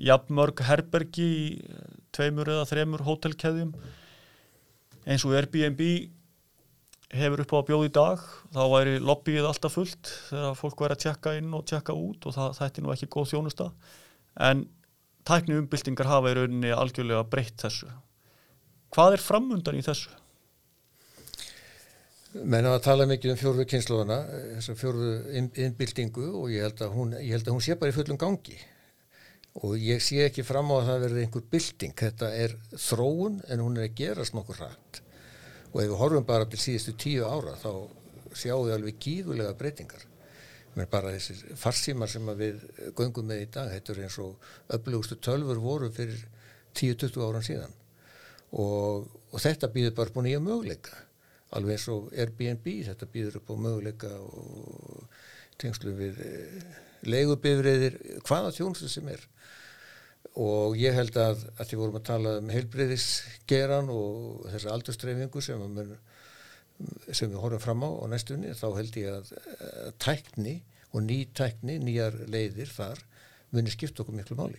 jafnmörg 0.03 0.63
herbergi 0.67 1.25
í 1.25 1.47
tveimur 2.15 2.51
eða 2.51 2.69
þremur 2.71 3.05
hótelkeðjum. 3.07 3.75
Eins 5.05 5.25
og 5.27 5.35
Airbnb 5.37 5.83
hefur 7.15 7.45
upp 7.45 7.53
á 7.55 7.57
að 7.61 7.69
bjóða 7.69 7.89
í 7.89 7.93
dag 7.95 8.23
þá 8.55 8.63
væri 8.73 8.95
lobbyið 9.03 9.47
alltaf 9.49 9.77
fullt 9.77 10.11
þegar 10.31 10.57
fólk 10.59 10.83
væri 10.83 10.97
að 10.97 11.05
tjekka 11.05 11.35
inn 11.39 11.53
og 11.55 11.67
tjekka 11.71 11.95
út 11.95 12.27
og 12.27 12.35
það, 12.35 12.57
þetta 12.59 12.81
er 12.81 12.87
nú 12.87 12.95
ekki 12.95 13.11
góð 13.13 13.31
þjónusta. 13.35 13.69
En 14.49 14.67
tækni 15.29 15.61
umbyltingar 15.61 16.11
hafa 16.11 16.33
í 16.33 16.37
rauninni 16.41 16.75
algjörlega 16.75 17.25
breytt 17.31 17.57
þessu. 17.63 17.91
Hvað 18.95 19.17
er 19.17 19.25
framundan 19.25 19.79
í 19.79 19.85
þessu? 19.85 20.13
Menn 22.43 22.67
að 22.67 22.81
tala 22.83 23.07
mikið 23.07 23.31
um 23.31 23.39
fjórðu 23.39 23.65
kynnslóðana 23.71 24.17
þessar 24.57 24.79
fjórðu 24.81 25.11
innbyltingu 25.55 26.33
og 26.35 26.49
ég 26.51 26.67
held, 26.67 26.83
hún, 26.91 27.13
ég 27.21 27.37
held 27.37 27.47
að 27.47 27.55
hún 27.55 27.63
sé 27.63 27.77
bara 27.79 27.93
í 27.93 27.95
fullum 27.95 28.19
gangi 28.19 28.57
og 29.63 29.77
ég 29.79 30.03
sé 30.03 30.25
ekki 30.25 30.43
fram 30.47 30.73
á 30.75 30.81
að 30.81 30.89
það 30.89 31.05
verði 31.05 31.25
einhver 31.25 31.45
bylting. 31.53 31.95
Þetta 31.99 32.31
er 32.35 32.57
þróun 32.73 33.39
en 33.49 33.63
hún 33.63 33.79
er 33.79 33.89
að 33.89 33.99
gerast 34.01 34.35
nokkur 34.35 34.63
rætt 34.65 35.01
og 35.75 35.81
ef 35.83 35.89
við 35.91 35.99
horfum 35.99 36.27
bara 36.27 36.47
til 36.47 36.61
síðustu 36.63 36.95
tíu 37.03 37.27
ára 37.27 37.57
þá 37.59 37.71
sjáum 38.35 38.67
við 38.69 38.75
alveg 38.77 38.99
gífulega 39.03 39.55
breytingar. 39.59 40.05
Menn 40.75 40.91
bara 40.91 41.13
þessir 41.15 41.57
farsímar 41.59 42.11
sem 42.11 42.31
við 42.39 42.63
göngum 42.99 43.27
með 43.31 43.45
í 43.45 43.49
dag 43.57 43.71
þetta 43.71 43.95
er 43.95 44.05
eins 44.07 44.19
og 44.23 44.49
öflugustu 44.75 45.19
tölfur 45.23 45.63
voru 45.63 45.91
fyrir 45.95 46.23
10-20 46.75 47.27
áran 47.27 47.47
síðan. 47.47 47.75
Og, 48.55 49.07
og 49.31 49.43
þetta 49.43 49.71
býður 49.75 49.97
bara 49.99 50.15
búin 50.15 50.31
í 50.31 50.35
að 50.39 50.47
möguleika. 50.47 50.99
Alveg 51.55 51.79
eins 51.79 51.87
og 51.91 52.11
Airbnb 52.15 52.67
þetta 52.89 53.11
býður 53.11 53.41
upp 53.41 53.51
á 53.51 53.55
möguleika 53.67 54.11
og 54.19 55.07
tengslu 55.63 55.95
við 55.99 56.23
eh, 56.23 56.75
leigubifriðir 57.11 57.99
hvaða 58.27 58.53
þjónstu 58.57 58.91
sem 58.91 59.09
er 59.13 59.23
og 60.35 60.75
ég 60.79 60.97
held 60.97 61.15
að, 61.21 61.45
að 61.61 61.69
því 61.69 61.79
vorum 61.79 61.99
að 62.01 62.07
tala 62.09 62.37
um 62.41 62.51
heilbreyðisgeran 62.51 63.91
og 63.95 64.47
þessa 64.51 64.73
aldurstreifingu 64.75 65.43
sem, 65.45 65.63
sem 67.11 67.31
við 67.31 67.39
horfum 67.39 67.63
fram 67.63 67.85
á 67.87 67.91
á 68.03 68.05
næstunni, 68.11 68.55
þá 68.59 68.67
held 68.81 68.99
ég 68.99 69.13
að, 69.13 69.31
að 69.85 69.93
tækni 70.03 70.57
og 70.95 71.05
ný 71.07 71.21
tækni, 71.35 71.79
nýjar 71.83 72.19
leiðir 72.31 72.71
þar 72.75 73.03
muni 73.55 73.71
skipta 73.71 74.03
okkur 74.03 74.19
miklu 74.19 74.39
máli. 74.39 74.59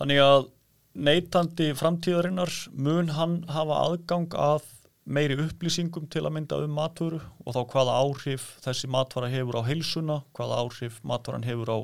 Þannig 0.00 0.22
að 0.24 0.48
neytandi 0.96 1.70
framtíðarinnar 1.76 2.54
mun 2.72 3.12
hann 3.16 3.42
hafa 3.52 3.82
aðgang 3.84 4.32
að 4.40 4.64
meiri 5.10 5.36
upplýsingum 5.42 6.06
til 6.10 6.22
að 6.24 6.34
mynda 6.36 6.58
um 6.62 6.74
matvöru 6.76 7.18
og 7.18 7.54
þá 7.56 7.60
hvaða 7.72 7.96
áhrif 8.04 8.46
þessi 8.64 8.90
matvara 8.90 9.30
hefur 9.32 9.58
á 9.58 9.62
heilsuna, 9.66 10.20
hvaða 10.36 10.60
áhrif 10.62 11.00
matvaran 11.06 11.46
hefur 11.46 11.72
á 11.74 11.78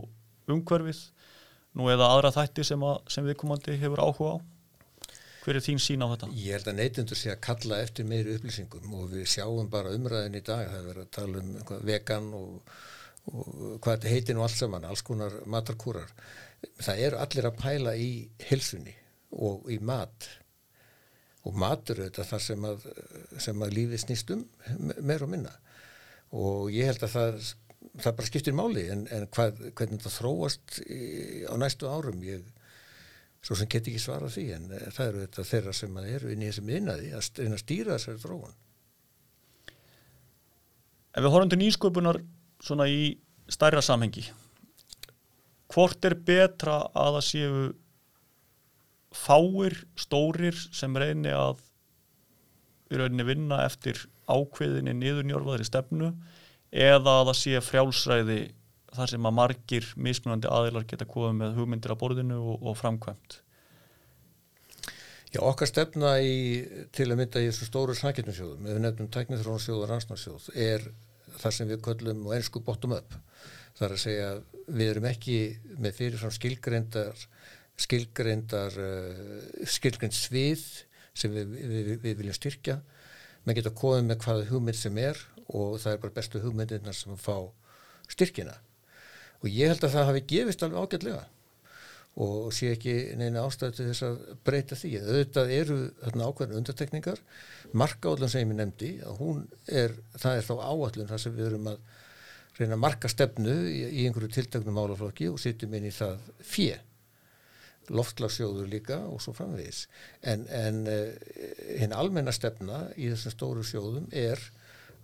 umhverfið 0.53 1.01
nú 1.77 1.89
eða 1.93 2.11
aðra 2.15 2.33
þætti 2.37 2.67
sem, 2.71 2.85
að, 2.87 3.01
sem 3.13 3.27
viðkomandi 3.27 3.79
hefur 3.83 4.03
áhuga 4.05 4.37
á? 4.37 4.37
Hver 5.47 5.59
er 5.59 5.63
þín 5.63 5.83
sín 5.83 6.03
á 6.03 6.11
þetta? 6.11 6.29
Ég 6.35 6.57
held 6.57 6.71
að 6.71 6.79
neytundur 6.81 7.19
sé 7.19 7.33
að 7.35 7.43
kalla 7.47 7.81
eftir 7.83 8.07
meiri 8.09 8.39
upplýsingum 8.39 8.95
og 8.99 9.11
við 9.13 9.29
sjáum 9.31 9.69
bara 9.71 9.95
umræðin 9.95 10.39
í 10.39 10.43
dag, 10.47 10.65
það 10.73 10.89
er 10.93 11.03
að 11.03 11.13
tala 11.19 11.43
um 11.43 11.53
vegan 11.87 12.33
og, 12.35 12.73
og 13.31 13.53
hvað 13.83 13.93
þetta 13.93 14.15
heitir 14.15 14.39
nú 14.39 14.47
allt 14.47 14.59
saman, 14.59 14.89
alls 14.89 15.05
konar 15.07 15.37
matarkúrar. 15.51 16.11
Það 16.83 17.05
eru 17.11 17.21
allir 17.23 17.47
að 17.47 17.61
pæla 17.61 17.95
í 18.01 18.11
hilsunni 18.49 18.97
og 19.37 19.71
í 19.71 19.79
mat 19.83 20.27
og 21.47 21.61
matur 21.61 22.03
auðvitað 22.03 22.33
þar 22.33 22.43
sem 22.43 22.67
að, 22.67 22.89
sem 23.43 23.63
að 23.63 23.77
lífið 23.77 24.03
snýst 24.03 24.33
um 24.35 24.43
meir 24.99 25.25
og 25.25 25.31
minna. 25.31 25.55
Og 26.35 26.75
ég 26.75 26.91
held 26.91 27.07
að 27.07 27.15
það 27.15 27.55
það 28.03 28.17
bara 28.19 28.29
skiptir 28.29 28.57
máli 28.57 28.85
en, 28.93 29.07
en 29.13 29.27
hvað, 29.33 29.61
hvernig 29.79 30.03
það 30.05 30.17
þróast 30.19 30.79
í, 30.85 31.01
á 31.49 31.55
næstu 31.61 31.89
árum 31.89 32.23
ég 32.27 32.45
svo 33.45 33.57
sem 33.59 33.69
get 33.71 33.87
ekki 33.87 34.03
svara 34.03 34.29
því 34.33 34.47
en 34.57 34.71
eh, 34.75 34.89
það 34.95 35.11
eru 35.11 35.25
þetta 35.25 35.47
þeirra 35.51 35.75
sem 35.77 35.99
eru 36.03 36.33
inn 36.33 36.43
í 36.43 36.49
þessum 36.51 36.73
innaði 36.77 37.13
að 37.15 37.29
reyna 37.41 37.59
að 37.59 37.63
stýra 37.63 37.97
þessari 37.97 38.23
þróun. 38.25 38.57
Ef 41.17 41.25
við 41.25 41.33
horfum 41.33 41.53
til 41.53 41.61
nýsköpunar 41.63 42.21
svona 42.65 42.89
í 42.91 43.01
stærra 43.53 43.85
samhengi 43.85 44.27
hvort 45.73 46.05
er 46.09 46.17
betra 46.27 46.81
að 46.95 47.19
það 47.19 47.27
séu 47.29 47.61
fáir 49.17 49.79
stórir 49.99 50.57
sem 50.57 50.97
reyni 50.97 51.33
að 51.35 51.63
í 52.93 53.01
rauninni 53.01 53.27
vinna 53.27 53.63
eftir 53.67 54.05
ákveðinni 54.31 54.95
niðurnjörfaðri 54.99 55.67
stefnu 55.67 56.13
eða 56.71 57.21
að 57.21 57.31
það 57.31 57.39
sé 57.41 57.63
frjálsræði 57.65 58.39
þar 58.97 59.11
sem 59.13 59.29
að 59.29 59.37
margir 59.39 59.89
mismunandi 60.01 60.51
aðilar 60.51 60.87
geta 60.89 61.09
komið 61.09 61.41
með 61.41 61.59
hugmyndir 61.59 61.95
á 61.95 62.01
borðinu 62.01 62.39
og, 62.39 62.63
og 62.63 62.79
framkvæmt. 62.79 63.41
Já, 65.35 65.41
okkar 65.43 65.69
stefna 65.69 66.15
í, 66.23 66.63
til 66.95 67.11
að 67.11 67.19
mynda 67.21 67.43
í 67.43 67.51
þessu 67.51 67.67
stóru 67.69 67.97
snaketnusjóðum, 67.99 68.63
ef 68.63 68.77
við 68.77 68.85
nefnum 68.85 69.11
tæknithrónarsjóð 69.13 69.83
og 69.83 69.91
rannsnarsjóð, 69.91 70.49
er 70.55 70.87
það 71.37 71.57
sem 71.59 71.71
við 71.73 71.83
köllum 71.85 72.23
og 72.29 72.37
ennsku 72.39 72.63
bottom 72.65 72.95
up 72.97 73.17
þar 73.77 73.93
að 73.93 74.01
segja 74.01 74.29
við 74.67 74.93
erum 74.93 75.09
ekki 75.11 75.39
með 75.77 75.99
fyrirfram 75.99 76.33
skilgreyndar 76.33 77.27
skilgreyndar 77.81 78.77
uh, 78.81 79.65
skilgreynd 79.69 80.17
svið 80.17 80.65
sem 81.17 81.33
við, 81.33 81.55
við, 81.57 81.91
við, 82.03 82.19
viljum 82.21 82.37
styrkja. 82.37 82.81
Maður 83.45 83.61
geta 83.61 83.77
komið 83.79 84.11
með 84.11 84.21
hvaða 84.25 84.49
hugmynd 84.51 84.79
sem 84.81 85.01
er 85.01 85.21
og 85.47 85.79
það 85.83 85.93
er 85.93 86.03
bara 86.03 86.17
bestu 86.17 86.43
hugmyndirnar 86.43 86.97
sem 86.97 87.15
að 87.15 87.23
fá 87.23 87.37
styrkina. 88.11 88.57
Og 89.43 89.49
ég 89.53 89.71
held 89.71 89.85
að 89.85 89.97
það 89.97 90.09
hafi 90.11 90.29
gefist 90.33 90.65
alveg 90.65 90.87
ágætlega 90.87 91.25
og 92.17 92.49
sé 92.57 92.71
ekki 92.73 92.93
neina 93.21 93.43
ástæðu 93.45 93.75
til 93.77 93.87
þess 93.91 94.05
að 94.07 94.21
breyta 94.47 94.77
því. 94.81 94.93
Auðvitað 95.03 95.51
eru 95.53 95.77
þarna 96.01 96.29
ákveðin 96.31 96.61
undartekningar, 96.63 97.21
markaállun 97.77 98.33
sem 98.33 98.55
ég 98.55 98.57
nefndi, 98.57 98.93
að 99.05 99.21
er, 99.69 99.97
það 100.17 100.39
er 100.39 100.47
þá 100.47 100.55
áallun 100.65 101.11
þar 101.11 101.23
sem 101.23 101.37
við 101.37 101.51
erum 101.51 101.69
að 101.75 101.83
reyna 102.57 102.79
að 102.79 102.83
marka 102.87 103.11
stefnu 103.13 103.57
í, 103.69 103.83
í 104.01 104.07
einhverju 104.09 104.33
tiltaknum 104.33 104.81
álaflokki 104.81 105.29
og 105.29 105.41
sittum 105.43 105.77
inn 105.77 105.91
í 105.91 105.93
það 105.93 106.25
fjö, 106.41 106.79
loftlagsjóður 107.95 108.69
líka 108.71 108.99
og 109.11 109.21
svo 109.23 109.35
framvegis. 109.37 109.85
En, 110.27 110.47
en 110.51 110.83
uh, 110.91 111.13
hinn 111.81 111.95
almenna 111.97 112.35
stefna 112.35 112.87
í 112.97 113.11
þessum 113.13 113.35
stóru 113.35 113.67
sjóðum 113.67 114.09
er 114.15 114.43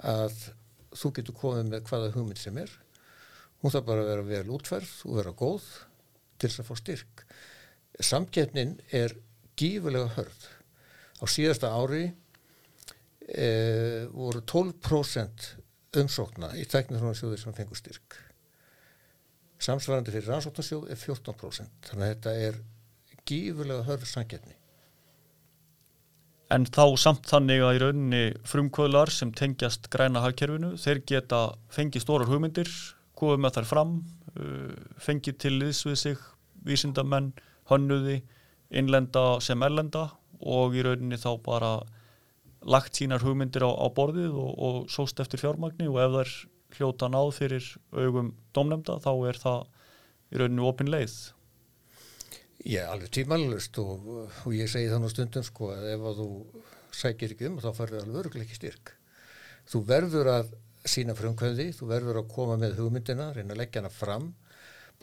að 0.02 0.34
þú 0.98 1.12
getur 1.18 1.38
komið 1.38 1.70
með 1.70 1.84
hvaða 1.90 2.12
hugmynd 2.16 2.40
sem 2.40 2.58
er. 2.62 2.72
Hún 3.62 3.72
þarf 3.74 3.88
bara 3.88 4.04
að 4.04 4.10
vera 4.10 4.28
vel 4.28 4.54
útferð 4.56 4.94
og 5.08 5.18
vera 5.20 5.34
góð 5.38 5.68
til 6.42 6.48
þess 6.48 6.62
að 6.64 6.68
fá 6.68 6.80
styrk. 6.80 7.22
Samkeppnin 8.02 8.74
er 8.90 9.14
gífulega 9.58 10.10
hörð. 10.16 10.48
Á 11.22 11.24
síðasta 11.30 11.70
ári 11.70 12.08
e, 13.28 13.46
voru 14.10 14.42
12% 14.42 15.52
umsókna 16.02 16.54
í 16.58 16.66
tæknirhónarsjóði 16.66 17.38
sem 17.38 17.54
fengur 17.54 17.78
styrk 17.78 18.18
samsvarandi 19.62 20.14
fyrir 20.14 20.30
rannsóknarsjóð 20.32 20.90
er 20.90 20.98
14% 21.00 21.90
þannig 21.90 22.06
að 22.06 22.12
þetta 22.14 22.34
er 22.48 22.58
gífulega 23.28 23.86
hörð 23.86 24.08
samkeppni. 24.10 24.56
En 26.52 26.66
þá 26.68 26.84
samt 27.00 27.28
þannig 27.30 27.62
að 27.64 27.76
í 27.76 27.80
rauninni 27.80 28.24
frumkvöðlar 28.48 29.12
sem 29.14 29.30
tengjast 29.32 29.88
græna 29.92 30.20
hagkerfinu, 30.24 30.74
þeir 30.76 31.00
geta 31.08 31.40
fengið 31.72 32.04
stórar 32.04 32.28
hugmyndir, 32.28 32.68
komið 33.16 33.40
með 33.40 33.56
þær 33.56 33.68
fram, 33.70 33.94
uh, 34.36 34.74
fengið 35.00 35.38
til 35.46 35.54
liðs 35.62 35.80
við 35.86 35.98
sig, 36.02 36.26
vísindamenn, 36.66 37.32
hönnuði, 37.70 38.20
innlenda 38.68 39.40
sem 39.44 39.64
erlenda 39.64 40.10
og 40.42 40.76
í 40.76 40.84
rauninni 40.84 41.16
þá 41.20 41.30
bara 41.44 41.72
lagt 42.62 42.98
sínar 42.98 43.24
hugmyndir 43.24 43.64
á, 43.64 43.70
á 43.72 43.86
borðið 43.94 44.36
og, 44.38 44.52
og 44.52 44.76
sóst 44.92 45.20
eftir 45.22 45.40
fjármagni 45.40 45.88
og 45.88 45.98
ef 46.02 46.14
þær 46.16 46.34
hljóta 46.76 47.08
náð 47.12 47.30
fyrir 47.36 47.68
augum 47.92 48.32
domnemda 48.56 48.98
þá 49.02 49.12
er 49.28 49.40
það 49.42 49.62
í 50.32 50.40
rauninni 50.40 50.66
opin 50.66 50.90
leið. 50.92 51.16
Já, 52.62 52.84
alveg 52.92 53.10
tímalust 53.10 53.78
og, 53.82 54.04
og 54.46 54.52
ég 54.54 54.70
segi 54.70 54.90
þannig 54.90 55.12
stundum 55.12 55.46
sko 55.46 55.72
að 55.74 55.88
ef 55.96 56.04
að 56.10 56.20
þú 56.20 56.28
sækir 56.94 57.34
ekki 57.34 57.48
um 57.48 57.56
þá 57.62 57.72
farið 57.74 58.04
alveg 58.04 58.20
örgulega 58.20 58.46
ekki 58.46 58.60
styrk. 58.60 58.92
Þú 59.70 59.80
verður 59.88 60.30
að 60.30 60.52
sína 60.88 61.14
frumkvæði, 61.18 61.68
þú 61.78 61.88
verður 61.90 62.20
að 62.22 62.30
koma 62.34 62.58
með 62.58 62.78
hugmyndina, 62.80 63.30
reyna 63.34 63.54
að 63.54 63.60
leggja 63.62 63.82
hana 63.82 63.90
fram, 63.94 64.28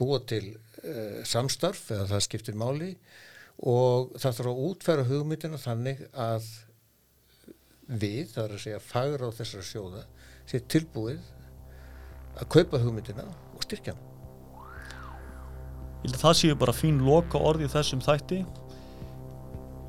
búa 0.00 0.20
til 0.28 0.44
uh, 0.54 1.20
samstarf 1.28 1.90
eða 1.92 2.08
það 2.14 2.24
skiptir 2.26 2.56
máli 2.56 2.94
og 3.68 4.14
það 4.16 4.38
þarf 4.38 4.50
að 4.50 4.62
útfæra 4.68 5.06
hugmyndina 5.08 5.60
þannig 5.60 6.00
að 6.16 6.48
við, 7.90 8.30
það 8.32 8.44
er 8.44 8.54
að 8.54 8.62
segja 8.64 8.80
fagra 8.84 9.28
á 9.28 9.36
þessara 9.36 9.66
sjóða, 9.66 10.04
sé 10.48 10.62
tilbúið 10.64 11.20
að 12.40 12.48
kaupa 12.54 12.80
hugmyndina 12.80 13.26
og 13.54 13.66
styrkja 13.66 13.94
hana. 13.94 14.06
Ég 16.00 16.08
held 16.08 16.16
að 16.16 16.22
það 16.24 16.36
séu 16.38 16.56
bara 16.56 16.72
fín 16.76 17.02
loka 17.04 17.40
orði 17.50 17.68
þessum 17.68 18.00
þætti. 18.04 18.40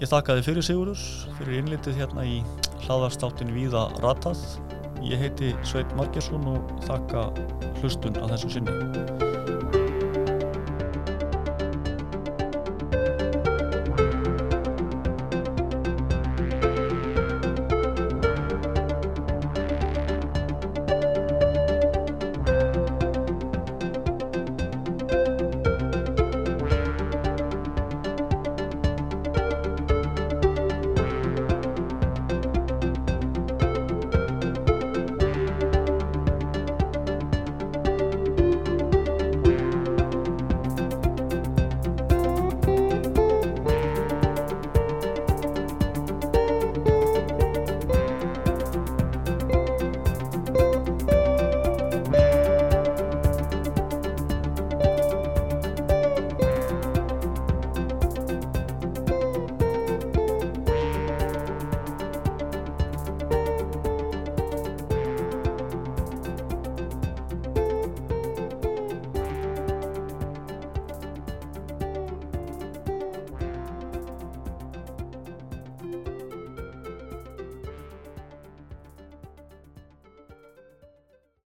Ég 0.01 0.09
þakka 0.11 0.35
þið 0.39 0.47
fyrir 0.49 0.65
Sigurus, 0.67 1.05
fyrir 1.37 1.61
innlitið 1.61 2.01
hérna 2.01 2.25
í 2.27 2.41
hlaðarstáttin 2.87 3.53
Víða 3.55 3.85
Ratað. 4.03 4.43
Ég 5.05 5.21
heiti 5.21 5.53
Sveit 5.63 5.95
Margersson 5.97 6.45
og 6.51 6.75
þakka 6.89 7.29
hlustun 7.79 8.19
að 8.19 8.35
þessu 8.35 8.55
sinni. 8.57 9.60